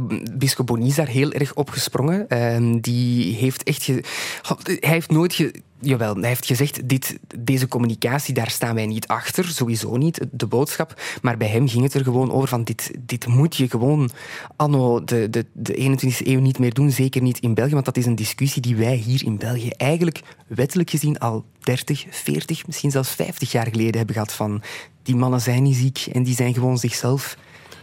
Bonny 0.65 0.87
is 0.87 0.95
daar 0.95 1.07
heel 1.07 1.31
erg 1.31 1.53
opgesprongen. 1.53 2.43
Um, 2.53 2.81
die 2.81 3.35
heeft 3.35 3.63
echt... 3.63 3.85
Hij 3.85 4.77
heeft 4.79 5.11
nooit... 5.11 5.51
Jawel, 5.79 6.15
hij 6.15 6.27
heeft 6.27 6.45
gezegd, 6.45 6.89
dit, 6.89 7.17
deze 7.37 7.67
communicatie, 7.67 8.33
daar 8.33 8.49
staan 8.49 8.75
wij 8.75 8.85
niet 8.85 9.07
achter, 9.07 9.45
sowieso 9.45 9.97
niet, 9.97 10.25
de 10.31 10.45
boodschap. 10.45 11.01
Maar 11.21 11.37
bij 11.37 11.47
hem 11.47 11.67
ging 11.67 11.83
het 11.83 11.93
er 11.93 12.03
gewoon 12.03 12.31
over 12.31 12.47
van, 12.47 12.63
dit, 12.63 12.91
dit 12.99 13.27
moet 13.27 13.55
je 13.55 13.69
gewoon 13.69 14.09
anno 14.55 15.03
de, 15.03 15.29
de, 15.29 15.45
de 15.53 15.97
21e 15.97 16.27
eeuw 16.27 16.39
niet 16.39 16.59
meer 16.59 16.73
doen, 16.73 16.91
zeker 16.91 17.21
niet 17.21 17.39
in 17.39 17.53
België, 17.53 17.73
want 17.73 17.85
dat 17.85 17.97
is 17.97 18.05
een 18.05 18.15
discussie 18.15 18.61
die 18.61 18.75
wij 18.75 18.95
hier 18.95 19.23
in 19.23 19.37
België 19.37 19.69
eigenlijk 19.69 20.21
wettelijk 20.47 20.89
gezien 20.89 21.19
al 21.19 21.45
30, 21.59 22.05
40, 22.09 22.65
misschien 22.65 22.91
zelfs 22.91 23.09
50 23.09 23.51
jaar 23.51 23.67
geleden 23.67 23.97
hebben 23.97 24.15
gehad 24.15 24.33
van, 24.33 24.61
die 25.05 25.15
mannen 25.15 25.41
zijn 25.41 25.63
niet 25.63 25.75
ziek 25.75 26.07
en 26.11 26.23
die 26.23 26.35
zijn 26.35 26.53
gewoon 26.53 26.77
zichzelf. 26.77 27.37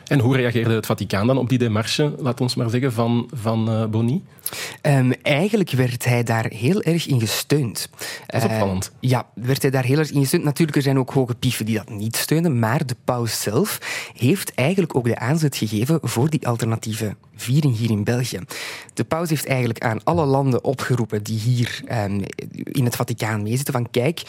En 0.06 0.18
hoe 0.18 0.36
reageerde 0.36 0.74
het 0.74 0.86
Vaticaan 0.86 1.26
dan 1.26 1.38
op 1.38 1.48
die 1.48 1.58
demarche, 1.58 2.14
laat 2.18 2.40
ons 2.40 2.54
maar 2.54 2.70
zeggen, 2.70 2.92
van, 2.92 3.30
van 3.34 3.70
uh, 3.70 3.86
Bonny? 3.86 4.22
Um, 4.82 5.12
eigenlijk 5.22 5.70
werd 5.70 6.04
hij 6.04 6.22
daar 6.22 6.46
heel 6.48 6.82
erg 6.82 7.06
in 7.06 7.20
gesteund. 7.20 7.88
Dat 8.26 8.42
is 8.42 8.48
opvallend. 8.48 8.90
Uh, 9.00 9.10
ja, 9.10 9.26
werd 9.34 9.62
hij 9.62 9.70
daar 9.70 9.84
heel 9.84 9.98
erg 9.98 10.10
in 10.10 10.20
gesteund. 10.20 10.44
Natuurlijk, 10.44 10.76
er 10.76 10.82
zijn 10.82 10.98
ook 10.98 11.10
hoge 11.10 11.34
pieven 11.34 11.66
die 11.66 11.76
dat 11.76 11.88
niet 11.88 12.16
steunen, 12.16 12.58
maar 12.58 12.86
de 12.86 12.96
paus 13.04 13.40
zelf 13.42 13.78
heeft 14.16 14.54
eigenlijk 14.54 14.96
ook 14.96 15.04
de 15.04 15.18
aanzet 15.18 15.56
gegeven 15.56 15.98
voor 16.02 16.30
die 16.30 16.46
alternatieve 16.46 17.16
viering 17.36 17.76
hier 17.76 17.90
in 17.90 18.04
België. 18.04 18.38
De 18.94 19.04
paus 19.04 19.28
heeft 19.28 19.46
eigenlijk 19.46 19.84
aan 19.84 20.04
alle 20.04 20.24
landen 20.24 20.64
opgeroepen 20.64 21.22
die 21.22 21.38
hier 21.38 21.80
um, 22.04 22.22
in 22.54 22.84
het 22.84 22.96
Vaticaan 22.96 23.42
meezitten 23.42 23.74
van 23.74 23.90
kijk, 23.90 24.22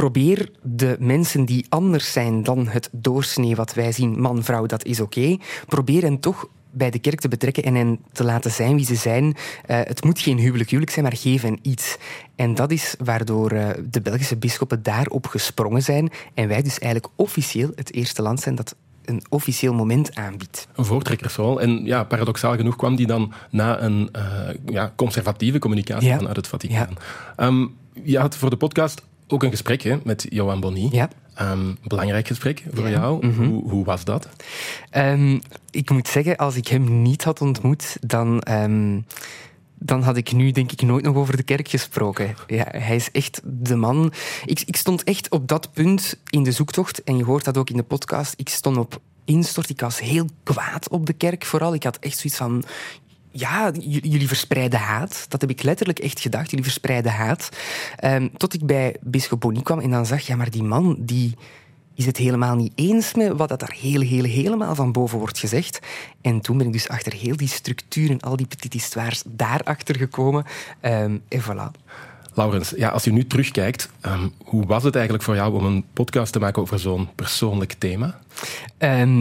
probeer 0.00 0.50
de 0.62 0.96
mensen 0.98 1.44
die 1.44 1.66
anders 1.68 2.12
zijn 2.12 2.42
dan 2.42 2.68
het 2.68 2.88
doorsnee 2.92 3.56
wat 3.56 3.74
wij 3.74 3.92
zien, 3.92 4.20
man, 4.20 4.44
vrouw, 4.44 4.66
dat 4.66 4.84
is 4.84 5.00
oké. 5.00 5.18
Okay. 5.18 5.40
Probeer 5.66 6.02
hen 6.02 6.20
toch 6.20 6.48
bij 6.70 6.90
de 6.90 6.98
kerk 6.98 7.20
te 7.20 7.28
betrekken 7.28 7.62
en 7.62 7.74
hen 7.74 7.98
te 8.12 8.24
laten 8.24 8.50
zijn 8.50 8.76
wie 8.76 8.84
ze 8.84 8.94
zijn. 8.94 9.24
Uh, 9.24 9.32
het 9.66 10.04
moet 10.04 10.20
geen 10.20 10.38
huwelijk 10.38 10.68
huwelijk 10.70 10.92
zijn, 10.92 11.04
maar 11.04 11.16
geef 11.16 11.42
hen 11.42 11.58
iets. 11.62 11.96
En 12.36 12.54
dat 12.54 12.70
is 12.70 12.94
waardoor 13.04 13.52
uh, 13.52 13.68
de 13.90 14.00
Belgische 14.00 14.36
bisschoppen 14.36 14.82
daarop 14.82 15.26
gesprongen 15.26 15.82
zijn 15.82 16.10
en 16.34 16.48
wij 16.48 16.62
dus 16.62 16.78
eigenlijk 16.78 17.12
officieel 17.16 17.70
het 17.74 17.94
eerste 17.94 18.22
land 18.22 18.40
zijn 18.40 18.54
dat 18.54 18.74
een 19.04 19.22
officieel 19.28 19.74
moment 19.74 20.14
aanbiedt. 20.14 20.68
Een 20.74 20.84
voortrekkersrol. 20.84 21.60
En 21.60 21.84
ja, 21.84 22.04
paradoxaal 22.04 22.56
genoeg 22.56 22.76
kwam 22.76 22.96
die 22.96 23.06
dan 23.06 23.32
na 23.50 23.82
een 23.82 24.08
uh, 24.16 24.22
ja, 24.66 24.92
conservatieve 24.96 25.58
communicatie 25.58 26.08
ja. 26.08 26.16
vanuit 26.16 26.36
het 26.36 26.48
Vaticaan. 26.48 26.96
Ja. 27.36 27.46
Um, 27.46 27.78
je 28.02 28.18
had 28.18 28.36
voor 28.36 28.50
de 28.50 28.56
podcast 28.56 29.08
ook 29.32 29.42
een 29.42 29.50
gesprek 29.50 29.82
hè, 29.82 29.98
met 30.04 30.26
Johan 30.28 30.60
Bonny. 30.60 30.88
Ja. 30.92 31.08
Um, 31.40 31.78
belangrijk 31.82 32.26
gesprek 32.26 32.64
voor 32.72 32.88
ja. 32.88 32.90
jou. 32.90 33.26
Mm 33.26 33.32
-hmm. 33.32 33.48
hoe, 33.48 33.70
hoe, 33.70 33.84
was 33.84 34.04
dat? 34.04 34.28
Um, 34.96 35.40
ik 35.70 35.90
moet 35.90 36.08
zeggen, 36.08 36.36
als 36.36 36.56
ik 36.56 36.68
hem 36.68 37.02
niet 37.02 37.24
had 37.24 37.40
ontmoet, 37.40 37.96
dan, 38.00 38.42
um, 38.48 39.06
dan 39.78 40.02
had 40.02 40.16
ik 40.16 40.32
nu 40.32 40.50
denk 40.50 40.72
ik 40.72 40.82
nooit 40.82 41.04
nog 41.04 41.16
over 41.16 41.36
de 41.36 41.42
kerk 41.42 41.68
gesproken. 41.68 42.34
Ja, 42.46 42.66
hij 42.70 42.96
is 42.96 43.10
echt 43.10 43.40
de 43.44 43.76
man. 43.76 44.12
Ik, 44.44 44.60
ik 44.60 44.76
stond 44.76 45.04
echt 45.04 45.30
op 45.30 45.48
dat 45.48 45.72
punt 45.72 46.18
in 46.28 46.42
de 46.42 46.52
zoektocht, 46.52 47.02
en 47.02 47.16
je 47.16 47.24
hoort 47.24 47.44
dat 47.44 47.56
ook 47.56 47.70
in 47.70 47.76
de 47.76 47.82
podcast. 47.82 48.34
Ik 48.36 48.48
stond 48.48 48.76
op 48.76 49.00
instort. 49.24 49.68
Ik 49.68 49.80
was 49.80 50.00
heel 50.00 50.26
kwaad 50.42 50.88
op 50.88 51.06
de 51.06 51.12
kerk 51.12 51.44
vooral. 51.44 51.74
Ik 51.74 51.82
had 51.82 51.98
echt 51.98 52.18
zoiets 52.18 52.38
van 52.38 52.64
ja, 53.30 53.70
jullie 53.80 54.28
verspreiden 54.28 54.78
haat. 54.78 55.26
Dat 55.28 55.40
heb 55.40 55.50
ik 55.50 55.62
letterlijk 55.62 55.98
echt 55.98 56.20
gedacht. 56.20 56.50
Jullie 56.50 56.64
verspreiden 56.64 57.12
haat. 57.12 57.48
Um, 58.04 58.30
tot 58.36 58.54
ik 58.54 58.66
bij 58.66 58.96
Bisschop 59.00 59.40
Bonny 59.40 59.62
kwam 59.62 59.80
en 59.80 59.90
dan 59.90 60.06
zag, 60.06 60.26
ja, 60.26 60.36
maar 60.36 60.50
die 60.50 60.62
man 60.62 60.96
die 60.98 61.34
is 61.94 62.06
het 62.06 62.16
helemaal 62.16 62.56
niet 62.56 62.72
eens 62.74 63.14
met 63.14 63.32
wat 63.32 63.48
dat 63.48 63.60
daar 63.60 63.76
heel, 63.80 64.00
heel, 64.00 64.24
helemaal 64.24 64.74
van 64.74 64.92
boven 64.92 65.18
wordt 65.18 65.38
gezegd. 65.38 65.78
En 66.20 66.40
toen 66.40 66.58
ben 66.58 66.66
ik 66.66 66.72
dus 66.72 66.88
achter 66.88 67.12
heel 67.12 67.36
die 67.36 67.48
structuur 67.48 68.10
en 68.10 68.20
al 68.20 68.36
die 68.36 68.46
petit 68.46 68.72
histoires 68.72 69.22
daarachter 69.26 69.96
gekomen. 69.96 70.44
Um, 70.82 71.22
en 71.28 71.42
voilà. 71.42 71.80
Laurens, 72.34 72.72
ja, 72.76 72.88
als 72.88 73.04
je 73.04 73.12
nu 73.12 73.26
terugkijkt, 73.26 73.90
um, 74.06 74.32
hoe 74.44 74.66
was 74.66 74.82
het 74.82 74.94
eigenlijk 74.94 75.24
voor 75.24 75.34
jou 75.34 75.54
om 75.54 75.64
een 75.64 75.84
podcast 75.92 76.32
te 76.32 76.38
maken 76.38 76.62
over 76.62 76.78
zo'n 76.78 77.08
persoonlijk 77.14 77.74
thema? 77.78 78.18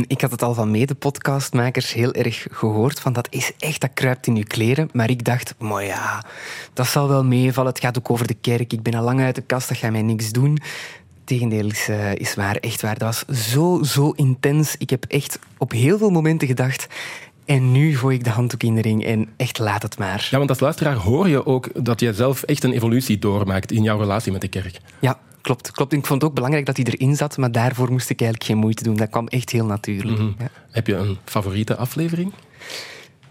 Ik 0.07 0.21
had 0.21 0.31
het 0.31 0.41
al 0.41 0.53
van 0.53 0.71
mede-podcastmakers 0.71 1.93
heel 1.93 2.13
erg 2.13 2.47
gehoord, 2.51 2.99
van 2.99 3.13
dat 3.13 3.27
is 3.29 3.51
echt, 3.59 3.81
dat 3.81 3.89
kruipt 3.93 4.27
in 4.27 4.35
je 4.35 4.43
kleren. 4.43 4.89
Maar 4.93 5.09
ik 5.09 5.23
dacht, 5.23 5.55
maar 5.57 5.83
ja, 5.83 6.25
dat 6.73 6.87
zal 6.87 7.07
wel 7.07 7.23
meevallen. 7.23 7.71
Het 7.71 7.81
gaat 7.81 7.97
ook 7.97 8.09
over 8.09 8.27
de 8.27 8.37
kerk. 8.41 8.73
Ik 8.73 8.83
ben 8.83 8.93
al 8.93 9.03
lang 9.03 9.21
uit 9.21 9.35
de 9.35 9.41
kast, 9.41 9.67
dat 9.67 9.77
gaat 9.77 9.91
mij 9.91 10.01
niks 10.01 10.31
doen. 10.31 10.57
Tegendeel 11.23 11.69
is, 11.69 11.89
uh, 11.89 12.15
is 12.15 12.35
waar, 12.35 12.55
echt 12.55 12.81
waar. 12.81 12.97
Dat 12.97 13.25
was 13.25 13.51
zo, 13.51 13.83
zo 13.83 14.11
intens. 14.11 14.75
Ik 14.77 14.89
heb 14.89 15.05
echt 15.05 15.39
op 15.57 15.71
heel 15.71 15.97
veel 15.97 16.09
momenten 16.09 16.47
gedacht... 16.47 16.87
En 17.49 17.71
nu 17.71 17.97
gooi 17.97 18.15
ik 18.15 18.23
de 18.23 18.29
handdoek 18.29 18.63
in 18.63 18.75
de 18.75 18.81
ring 18.81 19.05
en 19.05 19.29
echt 19.37 19.59
laat 19.59 19.81
het 19.81 19.97
maar. 19.97 20.27
Ja, 20.31 20.37
want 20.37 20.49
als 20.49 20.59
luisteraar 20.59 20.95
hoor 20.95 21.29
je 21.29 21.45
ook 21.45 21.85
dat 21.85 21.99
jij 21.99 22.13
zelf 22.13 22.43
echt 22.43 22.63
een 22.63 22.73
evolutie 22.73 23.19
doormaakt 23.19 23.71
in 23.71 23.83
jouw 23.83 23.99
relatie 23.99 24.31
met 24.31 24.41
de 24.41 24.47
kerk. 24.47 24.79
Ja, 24.99 25.19
klopt, 25.41 25.71
klopt. 25.71 25.93
Ik 25.93 26.05
vond 26.05 26.21
het 26.21 26.29
ook 26.29 26.35
belangrijk 26.35 26.65
dat 26.65 26.77
hij 26.77 26.85
erin 26.85 27.15
zat, 27.15 27.37
maar 27.37 27.51
daarvoor 27.51 27.91
moest 27.91 28.09
ik 28.09 28.21
eigenlijk 28.21 28.51
geen 28.51 28.59
moeite 28.59 28.83
doen. 28.83 28.95
Dat 28.95 29.09
kwam 29.09 29.27
echt 29.27 29.49
heel 29.49 29.65
natuurlijk. 29.65 30.17
Mhm. 30.17 30.31
ja. 30.37 30.49
Heb 30.71 30.87
je 30.87 30.95
een 30.95 31.17
favoriete 31.25 31.75
aflevering? 31.75 32.33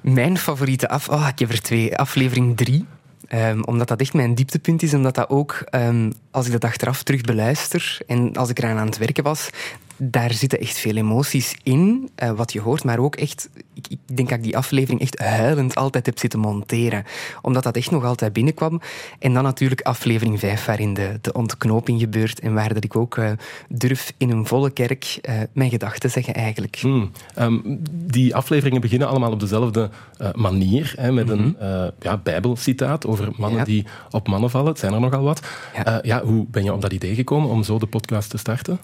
Mijn 0.00 0.38
favoriete 0.38 0.88
af... 0.88 1.08
Oh, 1.08 1.28
ik 1.30 1.38
heb 1.38 1.50
er 1.50 1.62
twee. 1.62 1.96
Aflevering 1.96 2.56
drie. 2.56 2.84
Ehm, 3.28 3.62
omdat 3.62 3.88
dat 3.88 4.00
echt 4.00 4.14
mijn 4.14 4.34
dieptepunt 4.34 4.82
is. 4.82 4.94
Omdat 4.94 5.14
dat 5.14 5.28
ook, 5.28 5.62
ehm, 5.64 6.10
als 6.30 6.46
ik 6.46 6.52
dat 6.52 6.64
achteraf 6.64 7.02
terug 7.02 7.20
beluister 7.20 7.98
en 8.06 8.36
als 8.36 8.48
ik 8.48 8.58
eraan 8.58 8.78
aan 8.78 8.86
het 8.86 8.98
werken 8.98 9.24
was, 9.24 9.50
daar 9.98 10.32
zitten 10.32 10.60
echt 10.60 10.78
veel 10.78 10.96
emoties 10.96 11.56
in, 11.62 12.10
eh, 12.14 12.30
wat 12.30 12.52
je 12.52 12.60
hoort. 12.60 12.84
Maar 12.84 12.98
ook 12.98 13.16
echt, 13.16 13.48
ik, 13.74 13.86
ik 13.88 14.16
denk 14.16 14.28
dat 14.28 14.38
ik 14.38 14.44
die 14.44 14.56
aflevering 14.56 15.00
echt 15.00 15.18
huilend 15.18 15.74
altijd 15.74 16.06
heb 16.06 16.18
zitten 16.18 16.40
monteren. 16.40 17.04
Omdat 17.42 17.62
dat 17.62 17.76
echt 17.76 17.90
nog 17.90 18.04
altijd 18.04 18.32
binnenkwam. 18.32 18.80
En 19.18 19.34
dan 19.34 19.42
natuurlijk 19.42 19.80
aflevering 19.80 20.38
5, 20.38 20.64
waarin 20.64 20.94
de, 20.94 21.18
de 21.20 21.32
ontknoping 21.32 22.00
gebeurt. 22.00 22.40
En 22.40 22.54
waar 22.54 22.74
dat 22.74 22.84
ik 22.84 22.96
ook 22.96 23.16
eh, 23.16 23.30
durf 23.68 24.12
in 24.16 24.30
een 24.30 24.46
volle 24.46 24.70
kerk 24.70 25.18
eh, 25.22 25.34
mijn 25.52 25.70
gedachten 25.70 26.10
zeggen 26.10 26.34
eigenlijk. 26.34 26.76
Hmm. 26.76 27.10
Ehm, 27.34 27.58
die 27.90 28.34
afleveringen 28.34 28.80
beginnen 28.80 29.08
allemaal 29.08 29.32
op 29.32 29.40
dezelfde 29.40 29.90
manier, 30.34 30.92
hè, 30.96 31.12
met 31.12 31.28
een 31.28 31.56
eh, 31.58 31.84
ja, 32.00 32.16
bijbelcitaat 32.16 33.06
over 33.06 33.28
mannen 33.36 33.58
Ja. 33.58 33.64
die 33.64 33.86
op 34.10 34.28
mannen 34.28 34.50
vallen. 34.50 34.68
Het 34.68 34.78
zijn 34.78 34.92
er 34.92 35.00
nogal 35.00 35.22
wat. 35.22 35.40
Ja. 35.84 36.00
Ja, 36.02 36.24
hoe 36.24 36.46
ben 36.50 36.64
je 36.64 36.72
op 36.72 36.80
dat 36.82 36.92
idee 36.92 37.14
gekomen 37.14 37.50
om 37.50 37.62
zo 37.62 37.78
de 37.78 37.86
podcast 37.86 38.30
te 38.30 38.38
starten? 38.38 38.80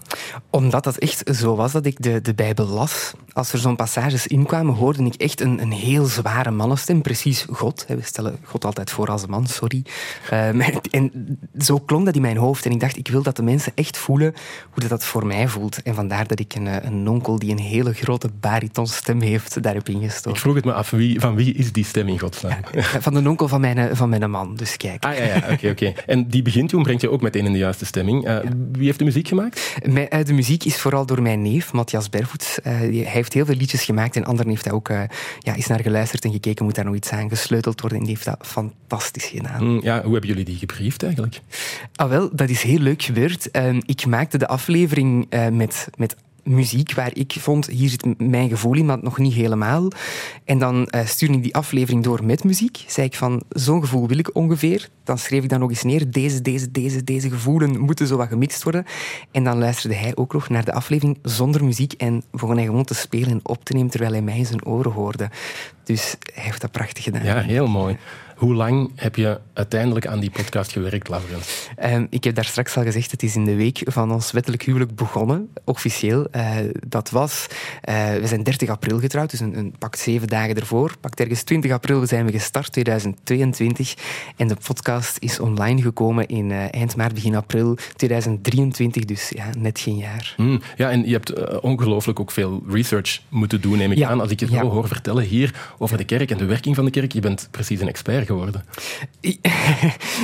Omdat 0.51 0.85
dat 0.85 1.01
echt 1.05 1.23
zo 1.37 1.55
was 1.57 1.73
dat 1.73 1.87
ik 1.87 2.03
de, 2.03 2.21
de 2.21 2.35
Bijbel 2.35 2.67
las. 2.67 3.13
Als 3.33 3.53
er 3.53 3.59
zo'n 3.59 3.77
passages 3.77 4.27
inkwamen, 4.27 4.75
hoorde 4.75 5.05
ik 5.05 5.15
echt 5.15 5.41
een, 5.41 5.61
een 5.63 5.73
heel 5.73 6.05
zware 6.05 6.51
mannenstem. 6.51 7.03
Precies 7.03 7.47
God. 7.51 7.85
hè. 7.89 7.97
We 7.97 8.03
stellen 8.03 8.37
God 8.45 8.65
altijd 8.65 8.91
voor 8.91 9.09
als 9.11 9.23
een 9.23 9.31
man, 9.31 9.47
sorry. 9.47 9.83
Ehm, 10.31 10.61
en 10.91 11.39
zo 11.59 11.79
klonk 11.79 12.05
dat 12.05 12.15
in 12.15 12.21
mijn 12.23 12.37
hoofd. 12.37 12.65
En 12.67 12.71
ik 12.71 12.81
dacht, 12.81 12.97
ik 12.97 13.09
wil 13.09 13.23
dat 13.23 13.37
de 13.37 13.43
mensen 13.43 13.73
echt 13.75 13.97
voelen 13.97 14.35
hoe 14.71 14.81
dat, 14.81 14.89
dat 14.89 15.05
voor 15.05 15.27
mij 15.27 15.49
voelt. 15.49 15.83
En 15.83 15.95
vandaar 15.95 16.27
dat 16.27 16.39
ik 16.41 16.55
een, 16.55 16.67
eh, 16.67 16.91
een 16.91 17.09
onkel 17.09 17.39
die 17.39 17.51
een 17.51 17.59
hele 17.59 17.93
grote 17.95 18.29
baritonstem 18.41 19.21
heeft, 19.21 19.63
daar 19.63 19.75
heb 19.75 19.89
Ik 19.89 19.95
ingestoken. 19.95 20.41
vroeg 20.41 20.55
het 20.55 20.65
me 20.65 20.73
af, 20.73 20.91
wie, 20.91 21.21
van 21.21 21.35
wie 21.35 21.55
is 21.55 21.73
die 21.73 21.85
stem 21.85 22.09
in 22.09 22.19
godsnaam? 22.19 22.61
Van 23.01 23.15
de 23.15 23.29
onkel 23.29 23.49
van 23.49 23.61
mijn, 23.61 23.97
van 23.97 24.09
mijn 24.09 24.31
man, 24.31 24.57
dus 24.57 24.77
kijk. 24.77 25.05
Ah 25.05 25.17
ja, 25.17 25.25
ja 25.25 25.43
oké, 25.53 25.69
oké. 25.69 25.93
En 26.07 26.29
die 26.29 26.43
begintune 26.43 26.83
brengt 26.83 27.01
je 27.03 27.11
ook 27.11 27.21
meteen 27.23 27.47
in 27.47 27.53
de 27.53 27.59
juiste 27.59 27.87
stemming. 27.87 28.25
Eh, 28.25 28.39
Wie 28.73 28.85
heeft 28.87 28.99
de 28.99 29.05
muziek 29.05 29.29
gemaakt? 29.29 29.77
Mijn- 29.87 30.09
eh, 30.09 30.25
De 30.25 30.33
muziek 30.33 30.65
is 30.65 30.77
vooral 30.95 31.17
door 31.17 31.25
mijn 31.25 31.43
neef, 31.43 31.73
Matthias 31.73 32.11
Bervoets. 32.11 32.61
Eh, 32.61 32.73
hij 32.79 32.89
heeft 32.91 33.33
heel 33.33 33.45
veel 33.45 33.55
liedjes 33.55 33.85
gemaakt 33.85 34.17
en 34.17 34.25
anderen 34.25 34.51
heeft 34.51 34.65
hij 34.65 34.75
ook 34.75 34.89
eh, 34.89 35.03
ja, 35.39 35.55
eens 35.55 35.67
naar 35.67 35.81
geluisterd 35.81 36.25
en 36.25 36.33
gekeken. 36.33 36.65
Moet 36.65 36.75
daar 36.75 36.85
nog 36.85 36.95
iets 36.95 37.11
aan 37.11 37.29
gesleuteld 37.29 37.81
worden? 37.81 37.99
En 37.99 38.05
die 38.05 38.15
heeft 38.15 38.27
dat 38.27 38.47
fantastisch 38.47 39.25
gedaan. 39.25 39.61
Hmm, 39.61 39.81
ja, 39.83 40.03
hoe 40.03 40.13
hebben 40.13 40.31
jullie 40.31 40.45
die 40.45 40.57
gebriefd 40.57 41.03
eigenlijk? 41.03 41.41
Ah, 41.95 42.09
wel, 42.09 42.29
dat 42.33 42.49
is 42.49 42.63
heel 42.63 42.79
leuk 42.79 43.03
gebeurd. 43.03 43.51
Ehm, 43.51 43.81
ik 43.87 44.07
maakte 44.07 44.39
de 44.39 44.47
aflevering 44.47 45.27
eh, 45.29 45.49
met, 45.49 45.89
met 45.97 46.17
muziek 46.45 46.95
waar 46.95 47.11
ik 47.15 47.37
vond, 47.39 47.67
hier 47.67 47.89
zit 47.89 48.19
mijn 48.19 48.49
gevoel 48.49 48.75
in, 48.75 48.87
maar 48.87 48.99
nog 49.03 49.19
niet 49.19 49.33
helemaal. 49.33 49.89
En 50.45 50.59
dan 50.59 50.87
eh, 50.87 51.07
stuurde 51.07 51.35
ik 51.35 51.43
die 51.43 51.55
aflevering 51.55 52.03
door 52.03 52.25
met 52.25 52.45
muziek. 52.45 52.85
Zei 52.87 53.07
ik 53.07 53.15
van, 53.15 53.43
zo'n 53.49 53.81
gevoel 53.81 54.09
wil 54.09 54.19
ik 54.19 54.35
ongeveer. 54.35 54.89
Dan 55.05 55.19
schreef 55.19 55.43
ik 55.43 55.49
dan 55.49 55.61
nog 55.61 55.71
eens 55.71 55.83
neer, 55.83 56.11
deze, 56.11 56.43
deze, 56.43 56.71
deze, 56.71 57.05
deze 57.05 57.31
gevoelen 57.31 57.81
moeten 57.81 58.07
zo 58.07 58.17
wat 58.17 58.29
gemixt 58.29 58.63
worden. 58.63 58.85
En 59.31 59.45
dan 59.45 59.59
luisterde 59.59 59.97
hij 59.97 60.17
ook 60.17 60.33
nog 60.33 60.49
naar 60.49 60.65
de 60.65 60.73
aflevering 60.73 61.19
zonder 61.23 61.65
muziek 61.65 61.93
en 61.93 62.23
begon 62.31 62.57
hij 62.57 62.65
gewoon 62.65 62.85
te 62.85 62.95
spelen 62.95 63.31
en 63.31 63.41
op 63.43 63.65
te 63.65 63.73
nemen 63.73 63.91
terwijl 63.91 64.13
hij 64.13 64.23
mij 64.23 64.39
in 64.39 64.47
zijn 64.47 64.65
oren 64.65 64.93
hoorde. 64.93 65.31
Dus 65.85 66.17
hij 66.33 66.43
heeft 66.43 66.61
dat 66.61 66.71
prachtig 66.71 67.05
gedaan. 67.05 67.25
Ja, 67.25 67.41
heel 67.41 67.67
mooi. 67.67 67.97
Hoe 68.37 68.55
lang 68.55 68.91
heb 68.95 69.17
je 69.17 69.41
uiteindelijk 69.53 70.07
aan 70.07 70.21
die 70.21 70.31
podcast 70.31 70.73
gewerkt, 70.73 71.09
Laurens? 71.09 71.69
Ehm, 71.77 72.07
ik 72.11 72.25
heb 72.25 72.35
daar 72.35 72.45
straks 72.45 72.77
al 72.77 72.83
gezegd, 72.83 73.11
het 73.11 73.23
is 73.23 73.37
in 73.37 73.45
de 73.45 73.55
week 73.55 73.81
van 73.85 74.13
ons 74.13 74.31
wettelijk 74.31 74.63
huwelijk 74.63 74.95
begonnen, 74.95 75.49
officieel. 75.65 76.27
Eh, 76.31 76.57
dat 76.87 77.11
was, 77.11 77.47
eh, 77.81 78.13
we 78.13 78.27
zijn 78.27 78.43
30 78.43 78.69
april 78.69 78.99
getrouwd, 79.01 79.31
dus 79.31 79.41
een, 79.41 79.59
een 79.59 79.75
pak 79.79 79.97
zeven 79.97 80.29
dagen 80.29 80.55
ervoor. 80.55 80.93
Pakt 81.01 81.21
ergens 81.21 81.43
20 81.43 81.71
april 81.71 82.07
zijn 82.07 82.27
we 82.27 82.33
gestart, 82.33 82.73
2022. 82.73 83.95
En 84.37 84.49
de 84.49 84.57
podcast 84.67 85.17
is 85.21 85.41
online 85.41 85.83
gekomen 85.83 86.27
in 86.27 86.51
eh, 86.51 86.65
eind 86.71 86.97
maart, 86.97 87.15
begin 87.15 87.35
april 87.35 87.77
2023, 87.97 89.05
dus 89.05 89.29
ja, 89.37 89.51
net 89.59 89.81
geen 89.81 89.97
jaar. 89.97 90.35
Hmm, 90.37 90.61
Ja, 90.77 90.91
en 90.91 91.07
je 91.07 91.13
hebt 91.13 91.61
ongelooflijk 91.61 92.21
ook 92.21 92.31
veel 92.31 92.63
research 92.69 93.21
moeten 93.29 93.61
doen, 93.61 93.79
neem 93.79 93.93
ik 93.93 93.99
Ja, 93.99 94.09
aan. 94.09 94.21
Als 94.21 94.31
ik 94.31 94.41
je 94.41 94.51
ja. 94.51 94.61
zo 94.61 94.69
hoor 94.71 94.89
vertellen 94.89 95.25
hier 95.25 95.73
over 95.79 95.97
de 95.97 96.05
kerk 96.05 96.31
en 96.31 96.39
de 96.39 96.45
werking 96.45 96.75
van 96.75 96.85
de 96.85 96.91
kerk, 96.91 97.13
je 97.13 97.21
bent 97.21 97.49
precies 97.51 97.81
een 97.81 97.89
expert 97.89 98.24
geworden. 98.27 98.65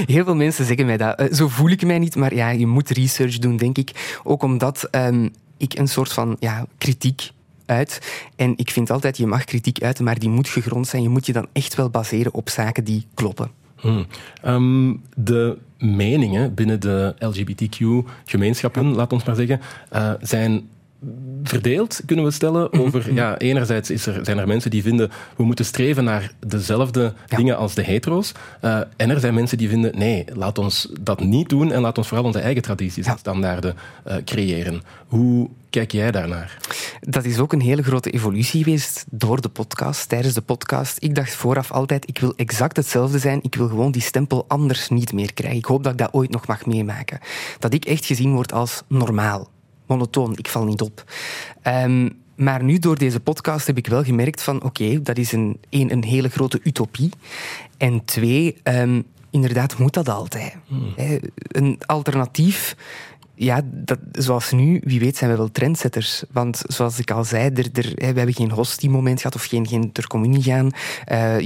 Heel 0.06 0.24
veel 0.24 0.34
mensen 0.36 0.64
zeggen 0.64 0.86
mij 0.86 0.96
dat. 0.96 1.18
Eh, 1.18 1.32
Zo 1.32 1.48
voel 1.48 1.70
ik 1.70 1.84
mij 1.86 1.98
niet, 1.98 2.16
maar 2.16 2.34
ja, 2.34 2.50
je 2.50 2.66
moet 2.66 2.88
research 2.88 3.38
doen, 3.38 3.56
denk 3.56 3.78
ik. 3.78 4.20
Ook 4.24 4.42
omdat 4.42 4.88
ehm, 4.90 5.28
ik 5.56 5.78
een 5.78 5.88
soort 5.88 6.12
van 6.12 6.36
ja, 6.38 6.66
kritiek 6.78 7.30
uit. 7.66 8.00
En 8.36 8.52
ik 8.56 8.70
vind 8.70 8.90
altijd, 8.90 9.16
je 9.16 9.26
mag 9.26 9.44
kritiek 9.44 9.82
uiten, 9.82 10.04
maar 10.04 10.18
die 10.18 10.28
moet 10.28 10.48
gegrond 10.48 10.86
zijn. 10.86 11.02
Je 11.02 11.08
moet 11.08 11.26
je 11.26 11.32
dan 11.32 11.46
echt 11.52 11.74
wel 11.74 11.90
baseren 11.90 12.34
op 12.34 12.48
zaken 12.48 12.84
die 12.84 13.06
kloppen. 13.14 13.50
Hmm. 13.76 14.06
Ehm, 14.42 14.94
de 15.16 15.58
meningen 15.78 16.54
binnen 16.54 16.80
de 16.80 17.14
LGBTQ-gemeenschappen, 17.18 18.94
laat 18.94 19.12
ons 19.12 19.24
maar 19.24 19.34
zeggen, 19.34 19.60
eh, 19.88 20.12
zijn 20.20 20.68
verdeeld, 21.42 22.00
kunnen 22.06 22.24
we 22.24 22.30
stellen. 22.30 22.72
Over, 22.72 23.12
ja, 23.14 23.38
enerzijds 23.38 23.90
is 23.90 24.06
er, 24.06 24.24
zijn 24.24 24.38
er 24.38 24.46
mensen 24.46 24.70
die 24.70 24.82
vinden 24.82 25.10
we 25.36 25.42
moeten 25.44 25.64
streven 25.64 26.04
naar 26.04 26.32
dezelfde 26.46 27.12
Ja. 27.26 27.36
dingen 27.36 27.56
als 27.56 27.74
de 27.74 27.82
hetero's. 27.82 28.32
Eh, 28.60 28.80
en 28.96 29.10
er 29.10 29.20
zijn 29.20 29.34
mensen 29.34 29.58
die 29.58 29.68
vinden 29.68 29.98
nee, 29.98 30.24
laat 30.34 30.58
ons 30.58 30.88
dat 31.00 31.20
niet 31.20 31.48
doen 31.48 31.72
en 31.72 31.80
laat 31.80 31.98
ons 31.98 32.08
vooral 32.08 32.26
onze 32.26 32.38
eigen 32.40 32.62
tradities 32.62 33.06
en 33.06 33.12
Ja. 33.12 33.18
standaarden 33.18 33.74
eh, 34.04 34.16
creëren. 34.24 34.82
Hoe 35.06 35.48
kijk 35.70 35.92
jij 35.92 36.10
daarnaar? 36.10 36.58
Dat 37.00 37.24
is 37.24 37.38
ook 37.38 37.52
een 37.52 37.60
hele 37.60 37.82
grote 37.82 38.10
evolutie 38.10 38.62
geweest 38.64 39.04
door 39.10 39.40
de 39.40 39.48
podcast, 39.48 40.08
tijdens 40.08 40.34
de 40.34 40.40
podcast. 40.40 40.96
Ik 41.02 41.14
dacht 41.14 41.34
vooraf 41.34 41.70
altijd, 41.72 42.08
ik 42.08 42.18
wil 42.18 42.32
exact 42.36 42.76
hetzelfde 42.76 43.18
zijn. 43.18 43.38
Ik 43.42 43.54
wil 43.54 43.68
gewoon 43.68 43.92
die 43.92 44.02
stempel 44.02 44.44
anders 44.48 44.88
niet 44.88 45.12
meer 45.12 45.34
krijgen. 45.34 45.58
Ik 45.58 45.64
hoop 45.64 45.82
dat 45.82 45.92
ik 45.92 45.98
dat 45.98 46.12
ooit 46.12 46.30
nog 46.30 46.46
mag 46.46 46.66
meemaken. 46.66 47.18
Dat 47.58 47.74
ik 47.74 47.84
echt 47.84 48.04
gezien 48.04 48.34
word 48.34 48.52
als 48.52 48.82
normaal. 48.88 49.48
Monotoon, 49.90 50.36
ik 50.36 50.48
val 50.48 50.64
niet 50.64 50.80
op. 50.80 51.04
Ehm, 51.62 52.08
maar 52.36 52.62
nu, 52.62 52.78
door 52.78 52.98
deze 52.98 53.20
podcast, 53.20 53.66
heb 53.66 53.76
ik 53.76 53.86
wel 53.86 54.04
gemerkt 54.04 54.42
van... 54.42 54.62
Oké, 54.62 55.02
dat 55.02 55.18
is 55.18 55.32
een, 55.32 55.58
één, 55.68 55.92
een 55.92 56.04
hele 56.04 56.28
grote 56.28 56.60
utopie. 56.62 57.10
En 57.76 58.04
twee, 58.04 58.56
ehm, 58.62 59.02
inderdaad 59.30 59.78
moet 59.78 59.94
dat 59.94 60.08
altijd. 60.08 60.56
Hè, 60.96 61.18
Een 61.34 61.78
alternatief... 61.86 62.76
Ja, 63.42 63.60
dat, 63.64 63.98
zoals 64.12 64.52
nu, 64.52 64.80
wie 64.84 65.00
weet 65.00 65.16
zijn 65.16 65.30
we 65.30 65.36
wel 65.36 65.50
trendsetters. 65.50 66.24
Want 66.32 66.62
zoals 66.66 66.98
ik 66.98 67.10
al 67.10 67.24
zei, 67.24 67.50
er, 67.54 67.68
er, 67.72 67.92
we 67.94 68.04
hebben 68.04 68.34
geen 68.34 68.50
hostie-moment 68.50 69.20
gehad 69.20 69.34
of 69.34 69.44
geen, 69.44 69.66
geen 69.66 69.92
ter 69.92 70.06
communie 70.06 70.42
gaan. 70.42 70.70
Eh, 71.04 71.36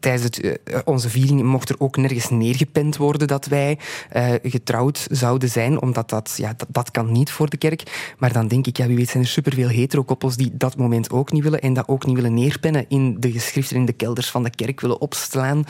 tijdens 0.00 0.40
eh, 0.40 0.54
onze 0.84 1.08
viering 1.08 1.42
mocht 1.42 1.68
er 1.68 1.74
ook 1.78 1.96
nergens 1.96 2.30
neergepend 2.30 2.96
worden 2.96 3.28
dat 3.28 3.46
wij 3.46 3.78
eh, 4.10 4.32
getrouwd 4.42 5.06
zouden 5.10 5.48
zijn, 5.48 5.82
omdat 5.82 6.10
dat, 6.10 6.34
ja, 6.36 6.54
dat, 6.68 6.90
kan 6.90 7.12
niet 7.12 7.30
voor 7.30 7.50
de 7.50 7.56
kerk. 7.56 8.12
Maar 8.18 8.32
dan 8.32 8.48
denk 8.48 8.66
ik, 8.66 8.76
ja, 8.76 8.86
wie 8.86 8.96
weet 8.96 9.10
zijn 9.10 9.22
er 9.22 9.28
superveel 9.28 9.68
hetero-koppels 9.68 10.36
die 10.36 10.50
dat 10.52 10.76
moment 10.76 11.10
ook 11.10 11.32
niet 11.32 11.42
willen 11.42 11.60
en 11.60 11.72
dat 11.72 11.88
ook 11.88 12.06
niet 12.06 12.16
willen 12.16 12.34
neerpennen 12.34 12.84
in 12.88 13.16
de 13.20 13.32
geschriften 13.32 13.76
in 13.76 13.84
de 13.84 13.92
kelders 13.92 14.30
van 14.30 14.42
de 14.42 14.50
kerk 14.50 14.80
willen 14.80 15.00
opslaan. 15.00 15.64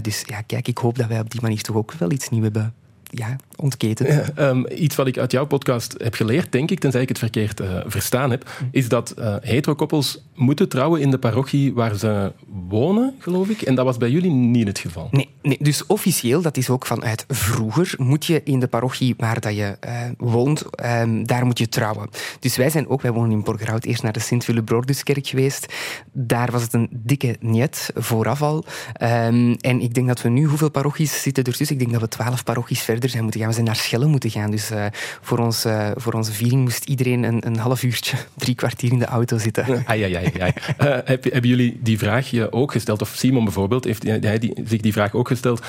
Dus 0.00 0.22
ja, 0.26 0.40
kijk, 0.40 0.68
ik 0.68 0.78
hoop 0.78 0.98
dat 0.98 1.08
wij 1.08 1.20
op 1.20 1.30
die 1.30 1.40
manier 1.40 1.62
toch 1.62 1.76
ook 1.76 1.92
wel 1.92 2.10
iets 2.10 2.28
nieuws 2.28 2.44
hebben 2.44 2.74
ja, 3.18 3.36
ontketend. 3.56 4.08
Ja, 4.08 4.24
ehm, 4.34 4.62
iets 4.76 4.96
wat 4.96 5.06
ik 5.06 5.18
uit 5.18 5.32
jouw 5.32 5.46
podcast 5.46 5.94
heb 5.98 6.14
geleerd, 6.14 6.52
denk 6.52 6.70
ik, 6.70 6.80
tenzij 6.80 7.02
ik 7.02 7.08
het 7.08 7.18
verkeerd 7.18 7.60
eh, 7.60 7.80
verstaan 7.86 8.30
heb, 8.30 8.50
is 8.70 8.88
dat 8.88 9.10
eh 9.10 9.36
heterokoppels 9.40 10.22
moeten 10.34 10.68
trouwen 10.68 11.00
in 11.00 11.10
de 11.10 11.18
parochie 11.18 11.74
waar 11.74 11.94
ze 11.94 12.32
wonen, 12.68 13.14
geloof 13.18 13.48
ik. 13.48 13.62
En 13.62 13.74
dat 13.74 13.84
was 13.84 13.96
bij 13.96 14.10
jullie 14.10 14.30
niet 14.30 14.66
het 14.66 14.78
geval. 14.78 15.08
Nee, 15.10 15.28
nee, 15.42 15.58
dus 15.60 15.86
officieel, 15.86 16.42
dat 16.42 16.56
is 16.56 16.70
ook 16.70 16.86
vanuit 16.86 17.24
vroeger, 17.28 17.94
moet 17.96 18.26
je 18.26 18.42
in 18.44 18.60
de 18.60 18.66
parochie 18.66 19.14
waar 19.16 19.40
dat 19.40 19.56
je 19.56 19.76
eh, 19.80 20.00
woont, 20.18 20.64
ehm, 20.70 21.24
daar 21.24 21.46
moet 21.46 21.58
je 21.58 21.68
trouwen. 21.68 22.08
Dus 22.40 22.56
wij 22.56 22.70
zijn 22.70 22.88
ook, 22.88 23.02
wij 23.02 23.12
wonen 23.12 23.30
in 23.30 23.42
Borgerhout, 23.42 23.84
eerst 23.84 24.02
naar 24.02 24.12
de 24.12 24.20
Sint-Willebroduskerk 24.20 25.26
geweest. 25.26 25.72
Daar 26.12 26.50
was 26.50 26.62
het 26.62 26.72
een 26.72 26.88
dikke 26.90 27.36
niet, 27.40 27.90
vooraf 27.94 28.42
al. 28.42 28.64
Ehm, 28.92 29.54
en 29.60 29.80
ik 29.80 29.94
denk 29.94 30.06
dat 30.06 30.22
we 30.22 30.28
nu, 30.28 30.44
hoeveel 30.44 30.70
parochies 30.70 31.22
zitten 31.22 31.44
er 31.44 31.56
tussen? 31.56 31.76
Ik 31.76 31.80
denk 31.80 31.92
dat 31.92 32.00
we 32.00 32.08
twaalf 32.08 32.44
parochies 32.44 32.80
verder 32.80 33.03
zijn 33.08 33.22
moeten 33.22 33.40
gaan. 33.40 33.48
We 33.48 33.54
zijn 33.54 33.66
naar 33.66 33.76
Schellen 33.76 34.10
moeten 34.10 34.30
gaan. 34.30 34.50
Dus 34.50 34.70
eh, 34.70 34.86
voor, 35.20 35.38
ons, 35.38 35.64
eh, 35.64 35.90
voor 35.94 36.12
onze 36.12 36.32
viering 36.32 36.62
moest 36.62 36.84
iedereen 36.84 37.22
een, 37.22 37.46
een 37.46 37.56
half 37.56 37.82
uurtje, 37.82 38.16
drie 38.36 38.54
kwartier 38.54 38.92
in 38.92 38.98
de 38.98 39.04
auto 39.04 39.38
zitten. 39.38 39.82
Ai, 39.86 40.02
ai, 40.02 40.14
ai, 40.14 40.32
ai. 40.40 40.52
Eh, 40.78 40.98
heb- 41.04 41.24
hebben 41.24 41.50
jullie 41.50 41.78
die 41.82 41.98
vraag 41.98 42.30
je 42.30 42.52
ook 42.52 42.72
gesteld? 42.72 43.00
Of 43.02 43.12
Simon 43.16 43.44
bijvoorbeeld, 43.44 43.84
heeft 43.84 44.02
hij 44.02 44.38
die, 44.38 44.52
zich 44.64 44.80
die 44.80 44.92
vraag 44.92 45.14
ook 45.14 45.28
gesteld? 45.28 45.64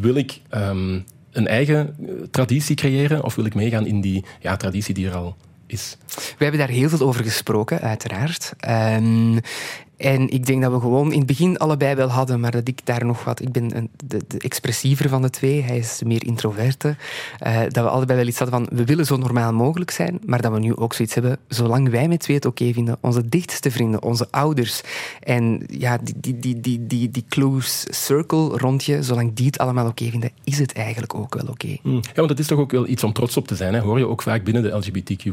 Wil 0.00 0.14
ik 0.14 0.40
ehm, 0.48 1.00
een 1.32 1.46
eigen 1.46 1.96
traditie 2.30 2.76
creëren 2.76 3.24
of 3.24 3.34
wil 3.34 3.44
ik 3.44 3.54
meegaan 3.54 3.86
in 3.86 4.00
die 4.00 4.24
ja, 4.40 4.56
traditie 4.56 4.94
die 4.94 5.06
er 5.08 5.14
al 5.14 5.36
is? 5.66 5.96
We 6.14 6.42
hebben 6.44 6.58
daar 6.58 6.68
heel 6.68 6.88
veel 6.88 7.00
over 7.06 7.24
gesproken, 7.24 7.80
uiteraard. 7.80 8.52
Ehm, 8.58 9.36
En 9.96 10.28
ik 10.28 10.46
denk 10.46 10.62
dat 10.62 10.72
we 10.72 10.80
gewoon 10.80 11.12
in 11.12 11.18
het 11.18 11.26
begin 11.26 11.58
allebei 11.58 11.94
wel 11.94 12.08
hadden, 12.08 12.40
maar 12.40 12.50
dat 12.50 12.68
ik 12.68 12.80
daar 12.84 13.04
nog 13.04 13.24
wat... 13.24 13.40
Ik 13.40 13.52
ben 13.52 13.76
een, 13.76 13.90
de, 14.04 14.20
de 14.28 14.38
expressiever 14.38 15.08
van 15.08 15.22
de 15.22 15.30
twee, 15.30 15.62
hij 15.62 15.78
is 15.78 16.02
meer 16.04 16.24
introverte. 16.24 16.96
Uh, 17.46 17.60
dat 17.60 17.84
we 17.84 17.88
allebei 17.88 18.18
wel 18.18 18.28
iets 18.28 18.38
hadden 18.38 18.64
van, 18.64 18.78
we 18.78 18.84
willen 18.84 19.06
zo 19.06 19.16
normaal 19.16 19.52
mogelijk 19.52 19.90
zijn, 19.90 20.18
maar 20.26 20.42
dat 20.42 20.52
we 20.52 20.58
nu 20.58 20.76
ook 20.76 20.94
zoiets 20.94 21.14
hebben, 21.14 21.38
zolang 21.48 21.90
wij 21.90 22.08
met 22.08 22.20
twee 22.20 22.36
het 22.36 22.44
oké 22.46 22.72
vinden, 22.72 22.96
onze 23.00 23.28
dichtste 23.28 23.70
vrienden, 23.70 24.02
onze 24.02 24.26
ouders, 24.30 24.80
en 25.20 25.62
ja, 25.66 25.98
die, 26.02 26.14
die, 26.20 26.38
die, 26.38 26.60
die, 26.60 26.86
die, 26.86 27.10
die 27.10 27.24
close 27.28 27.86
circle 27.90 28.58
rond 28.58 28.84
je, 28.84 29.02
zolang 29.02 29.34
die 29.34 29.46
het 29.46 29.58
allemaal 29.58 29.86
oké 29.86 30.10
vinden, 30.10 30.30
is 30.44 30.58
het 30.58 30.72
eigenlijk 30.72 31.14
ook 31.14 31.34
wel 31.34 31.46
oké. 31.46 31.76
Hmm. 31.82 32.00
Ja, 32.02 32.12
want 32.14 32.30
het 32.30 32.38
is 32.38 32.46
toch 32.46 32.58
ook 32.58 32.70
wel 32.70 32.88
iets 32.88 33.04
om 33.04 33.12
trots 33.12 33.36
op 33.36 33.46
te 33.46 33.54
zijn, 33.54 33.74
hè? 33.74 33.80
hoor 33.80 33.98
je 33.98 34.08
ook 34.08 34.22
vaak 34.22 34.44
binnen 34.44 34.62
de 34.62 34.68
LGBTQ 34.68 35.32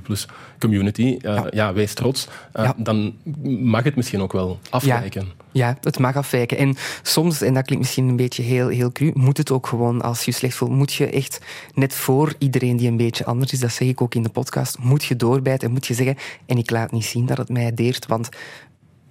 community. 0.59 1.01
Uh, 1.01 1.19
ja. 1.21 1.47
ja, 1.51 1.73
wees 1.73 1.93
trots. 1.93 2.27
Uh, 2.55 2.63
ja. 2.63 2.75
Dan 2.77 3.13
mag 3.59 3.83
het 3.83 3.95
misschien 3.95 4.21
ook 4.21 4.33
wel 4.33 4.50
afwijken. 4.69 5.27
Ja, 5.51 5.77
het 5.81 5.99
mag 5.99 6.15
afwijken. 6.15 6.57
En 6.57 6.75
soms, 7.01 7.41
en 7.41 7.53
dat 7.53 7.65
klinkt 7.65 7.83
misschien 7.83 8.07
een 8.07 8.15
beetje 8.15 8.43
heel, 8.43 8.67
heel 8.67 8.91
cru, 8.91 9.11
moet 9.13 9.37
het 9.37 9.51
ook 9.51 9.67
gewoon, 9.67 10.01
als 10.01 10.23
je 10.23 10.31
slecht 10.31 10.55
voelt, 10.55 10.71
moet 10.71 10.93
je 10.93 11.09
echt 11.09 11.39
net 11.73 11.93
voor 11.93 12.33
iedereen 12.37 12.77
die 12.77 12.87
een 12.87 12.97
beetje 12.97 13.25
anders 13.25 13.51
is, 13.51 13.59
dat 13.59 13.71
zeg 13.71 13.87
ik 13.87 14.01
ook 14.01 14.15
in 14.15 14.23
de 14.23 14.29
podcast, 14.29 14.77
moet 14.79 15.03
je 15.03 15.15
doorbijten 15.15 15.67
en 15.67 15.73
moet 15.73 15.87
je 15.87 15.93
zeggen, 15.93 16.17
en 16.45 16.57
ik 16.57 16.69
laat 16.69 16.91
niet 16.91 17.05
zien 17.05 17.25
dat 17.25 17.37
het 17.37 17.49
mij 17.49 17.73
deert, 17.73 18.07
want 18.07 18.29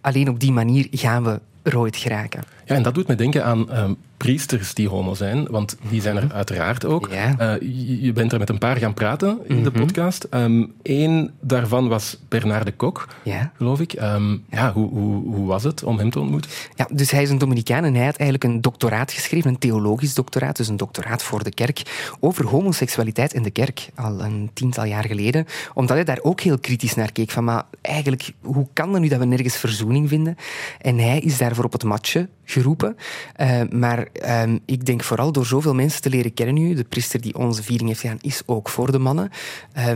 alleen 0.00 0.28
op 0.28 0.40
die 0.40 0.52
manier 0.52 0.86
gaan 0.90 1.24
we 1.24 1.40
eruit 1.62 1.96
geraken. 1.96 2.44
Ja, 2.64 2.74
en 2.74 2.82
dat 2.82 2.94
doet 2.94 3.08
me 3.08 3.14
denken 3.14 3.44
aan 3.44 3.78
um, 3.78 3.96
priesters 4.24 4.74
die 4.74 4.88
homo 4.88 5.14
zijn, 5.14 5.46
want 5.50 5.76
die 5.88 6.00
zijn 6.00 6.16
er 6.16 6.24
mhm. 6.24 6.34
uiteraard 6.34 6.84
ook. 6.84 7.08
Ja. 7.10 7.58
Uh, 7.60 8.00
je 8.02 8.12
bent 8.12 8.32
er 8.32 8.38
met 8.38 8.48
een 8.48 8.58
paar 8.58 8.76
gaan 8.76 8.94
praten 8.94 9.28
in 9.28 9.36
mm 9.36 9.46
-hmm. 9.54 9.64
de 9.64 9.70
mhm. 9.70 9.80
podcast. 9.80 10.26
Eén 10.30 10.68
ehm, 10.82 11.26
daarvan 11.40 11.88
was 11.88 12.18
Bernard 12.28 12.66
de 12.66 12.72
Kok, 12.72 13.08
ja. 13.22 13.52
geloof 13.56 13.80
ik. 13.80 13.92
Um, 13.92 14.44
ja, 14.50 14.72
hoe, 14.72 14.88
hoe, 14.88 15.34
hoe, 15.34 15.46
was 15.46 15.62
het 15.62 15.82
om 15.82 15.98
hem 15.98 16.10
te 16.10 16.20
ontmoeten? 16.20 16.50
Ja, 16.74 16.88
dus 16.92 17.10
hij 17.10 17.22
is 17.22 17.30
een 17.30 17.38
Dominicaan 17.38 17.84
en 17.84 17.94
hij 17.94 18.04
had 18.04 18.16
eigenlijk 18.16 18.44
een 18.44 18.60
doctoraat 18.60 19.12
geschreven, 19.12 19.50
een 19.50 19.58
theologisch 19.58 20.14
doctoraat, 20.14 20.56
dus 20.56 20.68
een 20.68 20.76
doctoraat 20.76 21.22
voor 21.22 21.44
de 21.44 21.54
kerk, 21.54 21.82
over 22.20 22.46
homoseksualiteit 22.46 23.34
in 23.34 23.42
de 23.42 23.50
kerk, 23.50 23.88
al 23.94 24.24
een 24.24 24.50
tiental 24.52 24.84
jaar 24.84 25.04
geleden. 25.04 25.46
Omdat 25.74 25.96
hij 25.96 26.04
daar 26.04 26.20
ook 26.22 26.40
heel 26.40 26.58
kritisch 26.58 26.94
naar 26.94 27.12
keek, 27.12 27.30
van 27.30 27.44
maar 27.44 27.64
eigenlijk, 27.80 28.32
hoe 28.40 28.66
kan 28.72 28.92
het 28.92 29.02
nu 29.02 29.08
dat 29.08 29.18
we 29.18 29.24
nergens 29.24 29.56
verzoening 29.56 30.08
vinden? 30.08 30.36
En 30.80 30.98
hij 30.98 31.18
is 31.18 31.38
daarvoor 31.38 31.64
op 31.64 31.72
het 31.72 31.84
matje 31.84 32.28
geroepen. 32.44 32.96
Uh, 33.40 33.60
maar 33.70 34.08
uh, 34.22 34.54
ik 34.64 34.86
denk 34.86 35.02
vooral 35.02 35.32
door 35.32 35.46
zoveel 35.46 35.74
mensen 35.74 36.02
te 36.02 36.10
leren 36.10 36.34
kennen 36.34 36.54
nu, 36.54 36.74
de 36.74 36.84
priester 36.84 37.20
die 37.20 37.34
onze 37.36 37.62
viering 37.62 37.88
heeft 37.88 38.00
gedaan, 38.00 38.18
is 38.20 38.42
ook 38.46 38.68
voor 38.68 38.92
de 38.92 38.98
mannen, 38.98 39.30
uh, 39.76 39.92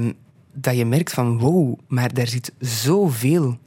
dat 0.53 0.77
je 0.77 0.85
merkt 0.85 1.13
van 1.13 1.39
wow, 1.39 1.79
maar 1.89 2.15
daar 2.15 2.27
zit 2.27 2.53
zoveel 2.59 3.59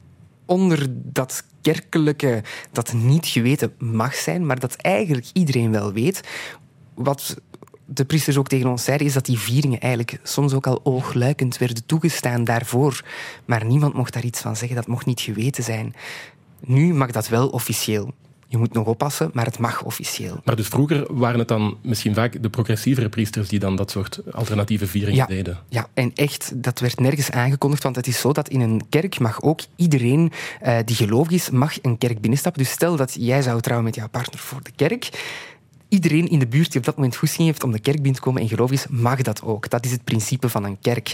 onder 0.46 0.86
dat 0.90 1.44
kerkelijke 1.60 2.42
dat 2.72 2.92
niet 2.92 3.26
geweten 3.26 3.72
mag 3.78 4.14
zijn, 4.14 4.46
maar 4.46 4.58
dat 4.58 4.74
eigenlijk 4.74 5.26
iedereen 5.32 5.70
wel 5.70 5.92
weet. 5.92 6.20
Wat 6.94 7.36
de 7.84 8.04
priesters 8.04 8.36
ook 8.36 8.48
tegen 8.48 8.70
ons 8.70 8.84
zeiden, 8.84 9.06
is 9.06 9.12
dat 9.12 9.26
die 9.26 9.38
vieringen 9.38 9.80
eigenlijk 9.80 10.20
soms 10.22 10.52
ook 10.52 10.66
al 10.66 10.80
oogluikend 10.82 11.58
werden 11.58 11.86
toegestaan 11.86 12.44
daarvoor. 12.44 13.04
Maar 13.44 13.64
niemand 13.64 13.94
mocht 13.94 14.12
daar 14.12 14.24
iets 14.24 14.40
van 14.40 14.56
zeggen, 14.56 14.76
dat 14.76 14.86
mocht 14.86 15.06
niet 15.06 15.20
geweten 15.20 15.64
zijn. 15.64 15.94
Nu 16.60 16.94
mag 16.94 17.10
dat 17.10 17.28
wel 17.28 17.48
officieel. 17.48 18.14
Je 18.50 18.56
moet 18.56 18.72
nog 18.72 18.86
oppassen, 18.86 19.30
maar 19.32 19.44
het 19.44 19.58
mag 19.58 19.82
officieel. 19.82 20.40
Maar 20.44 20.56
dus 20.56 20.68
vroeger 20.68 21.14
waren 21.14 21.38
het 21.38 21.48
dan 21.48 21.78
misschien 21.82 22.14
vaak 22.14 22.42
de 22.42 22.50
progressievere 22.50 23.08
priesters 23.08 23.48
die 23.48 23.58
dan 23.58 23.76
dat 23.76 23.90
soort 23.90 24.20
alternatieve 24.32 24.86
vieringen 24.86 25.26
deden? 25.26 25.58
Ja, 25.68 25.88
en 25.94 26.10
echt, 26.14 26.62
dat 26.62 26.80
werd 26.80 27.00
nergens 27.00 27.30
aangekondigd, 27.30 27.82
want 27.82 27.96
het 27.96 28.06
is 28.06 28.20
zo 28.20 28.32
dat 28.32 28.48
in 28.48 28.60
een 28.60 28.82
kerk 28.88 29.18
mag 29.18 29.42
ook 29.42 29.60
iedereen 29.76 30.32
uh, 30.62 30.78
die 30.84 30.96
gelovig 30.96 31.32
is, 31.32 31.50
mag 31.50 31.82
een 31.82 31.98
kerk 31.98 32.20
binnenstappen. 32.20 32.62
Dus 32.62 32.72
stel 32.72 32.96
dat 32.96 33.16
jij 33.18 33.42
zou 33.42 33.60
trouwen 33.60 33.86
met 33.86 33.96
jouw 33.96 34.08
partner 34.08 34.40
voor 34.40 34.62
de 34.62 34.72
kerk, 34.76 35.10
iedereen 35.88 36.28
in 36.28 36.38
de 36.38 36.46
buurt 36.46 36.70
die 36.70 36.80
op 36.80 36.86
dat 36.86 36.96
moment 36.96 37.16
goesting 37.16 37.46
heeft 37.46 37.64
om 37.64 37.72
de 37.72 37.78
kerk 37.78 37.96
binnen 37.96 38.14
te 38.14 38.20
komen 38.20 38.42
en 38.42 38.48
gelovig 38.48 38.76
is, 38.76 38.86
mag 38.88 39.22
dat 39.22 39.42
ook. 39.42 39.70
Dat 39.70 39.84
is 39.84 39.90
het 39.90 40.04
principe 40.04 40.48
van 40.48 40.64
een 40.64 40.80
kerk. 40.80 41.12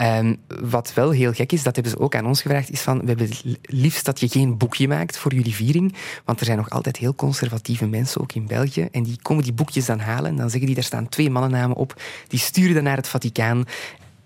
Um, 0.00 0.36
wat 0.60 0.94
wel 0.94 1.10
heel 1.10 1.32
gek 1.32 1.52
is, 1.52 1.62
dat 1.62 1.74
hebben 1.74 1.92
ze 1.92 1.98
ook 1.98 2.14
aan 2.14 2.26
ons 2.26 2.42
gevraagd, 2.42 2.70
is 2.70 2.80
van, 2.80 3.00
we 3.00 3.06
hebben 3.06 3.30
liefst 3.62 4.04
dat 4.04 4.20
je 4.20 4.28
geen 4.28 4.56
boekje 4.56 4.88
maakt 4.88 5.18
voor 5.18 5.34
jullie 5.34 5.54
viering, 5.54 5.94
want 6.24 6.40
er 6.40 6.46
zijn 6.46 6.58
nog 6.58 6.70
altijd 6.70 6.96
heel 6.96 7.14
conservatieve 7.14 7.86
mensen, 7.86 8.20
ook 8.20 8.32
in 8.32 8.46
België, 8.46 8.88
en 8.90 9.02
die 9.02 9.18
komen 9.22 9.44
die 9.44 9.52
boekjes 9.52 9.86
dan 9.86 9.98
halen 9.98 10.30
en 10.30 10.36
dan 10.36 10.50
zeggen 10.50 10.66
die, 10.66 10.74
daar 10.74 10.84
staan 10.84 11.08
twee 11.08 11.30
mannennamen 11.30 11.76
op, 11.76 12.02
die 12.28 12.38
sturen 12.38 12.74
dan 12.74 12.84
naar 12.84 12.96
het 12.96 13.08
Vaticaan 13.08 13.64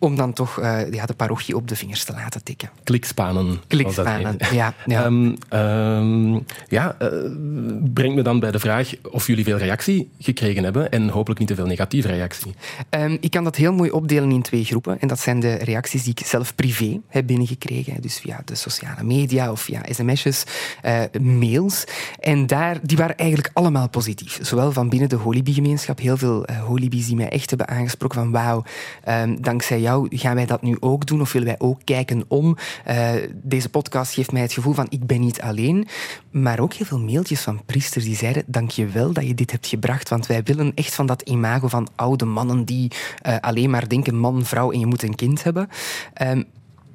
om 0.01 0.17
dan 0.17 0.33
toch 0.33 0.61
uh, 0.61 0.93
ja, 0.93 1.07
de 1.07 1.15
parochie 1.15 1.57
op 1.57 1.69
de 1.69 1.77
vingers 1.77 2.05
te 2.05 2.13
laten 2.13 2.45
tikken. 2.45 2.71
Klikspanen. 2.85 3.61
Klikspanen, 3.67 4.37
ja. 4.53 4.75
Ja, 4.87 5.05
um, 5.05 5.37
um, 5.53 6.45
ja 6.69 6.97
uh, 7.03 7.09
brengt 7.93 8.15
me 8.15 8.23
dan 8.23 8.41
bij 8.41 8.51
de 8.51 8.59
vraag 8.59 8.93
of 9.11 9.27
jullie 9.27 9.45
veel 9.45 9.57
reactie 9.57 10.11
gekregen 10.19 10.65
hebben 10.65 10.91
en 10.91 11.09
hopelijk 11.09 11.41
niet 11.41 11.49
te 11.49 11.55
veel 11.55 11.67
negatieve 11.67 12.09
reactie. 12.09 12.55
Um, 12.91 13.19
ik 13.21 13.31
kan 13.31 13.45
dat 13.45 13.57
heel 13.57 13.73
mooi 13.73 13.91
opdelen 13.91 14.31
in 14.31 14.43
twee 14.43 14.65
groepen. 14.65 15.01
En 15.01 15.09
dat 15.09 15.21
zijn 15.21 15.41
de 15.41 15.55
reacties 15.55 16.03
die 16.03 16.15
ik 16.19 16.27
zelf 16.27 16.55
privé 16.55 17.01
heb 17.09 17.27
binnengekregen. 17.27 18.01
Dus 18.01 18.19
via 18.19 18.41
de 18.45 18.55
sociale 18.55 19.05
media 19.05 19.51
of 19.51 19.61
via 19.61 19.83
sms'jes, 19.89 20.45
uh, 20.85 21.01
mails. 21.21 21.85
En 22.21 22.47
daar, 22.47 22.79
die 22.83 22.97
waren 22.97 23.17
eigenlijk 23.17 23.51
allemaal 23.53 23.89
positief. 23.89 24.39
Zowel 24.43 24.73
van 24.73 24.89
binnen 24.89 25.09
de 25.09 25.17
Holibi-gemeenschap, 25.17 25.99
heel 25.99 26.17
veel 26.17 26.47
Holibis 26.67 27.07
die 27.07 27.17
mij 27.17 27.29
echt 27.29 27.49
hebben 27.49 27.69
aangesproken 27.69 28.19
van 28.19 28.31
wauw, 28.31 28.63
dankzij 29.41 29.81
jou 29.81 29.90
gaan 30.11 30.35
wij 30.35 30.47
dat 30.47 30.63
nu 30.63 30.77
ook 30.81 31.07
doen 31.07 31.21
of 31.21 31.33
willen 31.33 31.49
wij 31.49 31.59
ook 31.59 31.81
kijken 31.85 32.25
om? 32.29 32.57
Uh, 32.89 33.11
deze 33.43 33.69
podcast 33.69 34.15
geeft 34.15 34.33
mij 34.33 34.43
het 34.43 34.53
gevoel 34.53 34.73
van 34.73 34.87
ik 34.89 35.07
ben 35.07 35.21
niet 35.21 35.41
alleen. 35.41 35.89
Maar 36.31 36.61
ook 36.61 36.73
heel 36.73 36.87
veel 36.87 37.01
mailtjes 37.01 37.41
van 37.41 37.65
priesters 37.65 38.05
die 38.05 38.17
zeiden 38.17 38.45
dank 38.47 38.71
je 38.71 38.87
wel 38.87 39.13
dat 39.13 39.27
je 39.27 39.35
dit 39.35 39.51
hebt 39.51 39.67
gebracht, 39.67 40.09
want 40.09 40.27
wij 40.27 40.43
willen 40.43 40.73
echt 40.75 40.95
van 40.95 41.07
dat 41.07 41.23
imago 41.23 41.69
van 41.69 41.89
oude 41.97 42.25
mannen 42.25 42.65
die 42.65 42.93
uh, 43.27 43.37
alleen 43.41 43.71
maar 43.71 43.89
denken 43.89 44.19
man, 44.19 44.45
vrouw 44.45 44.73
en 44.73 44.79
je 44.79 44.87
moet 44.87 45.03
een 45.03 45.15
kind 45.15 45.43
hebben. 45.43 45.69
Um, 46.23 46.45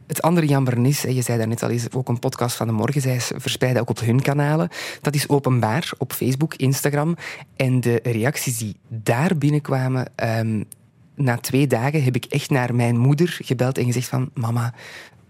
het 0.08 0.22
andere 0.22 0.48
jammer 0.48 0.86
is, 0.86 1.02
je 1.02 1.22
zei 1.22 1.38
daarnet 1.38 1.64
al 1.64 1.70
eens, 1.70 1.92
ook 1.92 2.10
een 2.10 2.20
podcast 2.20 2.56
van 2.56 2.68
de 2.68 2.74
morgen, 2.74 3.02
zij 3.02 3.20
verspreiden 3.20 3.82
ook 3.82 3.90
op 3.90 4.00
hun 4.00 4.22
kanalen. 4.22 4.70
Dat 5.02 5.16
is 5.16 5.30
openbaar 5.30 5.92
op 5.98 6.14
Facebook, 6.14 6.56
Instagram. 6.56 7.16
En 7.56 7.82
de 7.82 8.00
reacties 8.04 8.58
die 8.58 8.76
daar 8.88 9.38
binnenkwamen, 9.38 10.12
um, 10.40 10.66
na 11.16 11.38
twee 11.38 11.68
dagen 11.68 12.04
heb 12.04 12.16
ik 12.16 12.26
echt 12.26 12.50
naar 12.50 12.76
mijn 12.76 12.98
moeder 12.98 13.38
gebeld 13.42 13.78
en 13.78 13.86
gezegd 13.86 14.08
van 14.08 14.30
mama, 14.34 14.74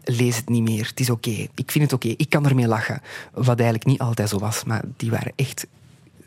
lees 0.03 0.35
het 0.35 0.49
niet 0.49 0.63
meer. 0.63 0.87
Het 0.87 0.99
is 0.99 1.09
oké. 1.09 1.47
Ik 1.55 1.71
vind 1.71 1.83
het 1.83 1.93
oké. 1.93 2.13
Ik 2.17 2.29
kan 2.29 2.45
ermee 2.45 2.67
lachen. 2.67 3.01
Wat 3.33 3.59
eigenlijk 3.59 3.85
niet 3.85 3.99
altijd 3.99 4.29
zo 4.29 4.39
was, 4.39 4.63
maar 4.63 4.81
die 4.97 5.11
waren 5.11 5.31
echt 5.35 5.67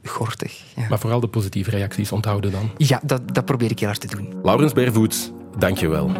gortig. 0.04 0.62
Ja. 0.76 0.86
Maar 0.88 0.98
vooral 0.98 1.20
de 1.20 1.28
positieve 1.28 1.70
reacties 1.70 2.12
onthouden 2.12 2.52
dan? 2.52 2.70
Ja, 2.76 3.00
dat, 3.02 3.34
dat 3.34 3.44
probeer 3.44 3.70
ik 3.70 3.78
heel 3.78 3.88
hard 3.88 4.00
te 4.00 4.16
doen. 4.16 4.34
Laurens 4.42 4.72
Bervoets, 4.72 5.30
dank 5.58 5.78
je 5.78 5.88
wel. 5.88 6.10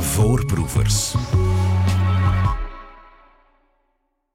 Voorproevers. 0.00 1.14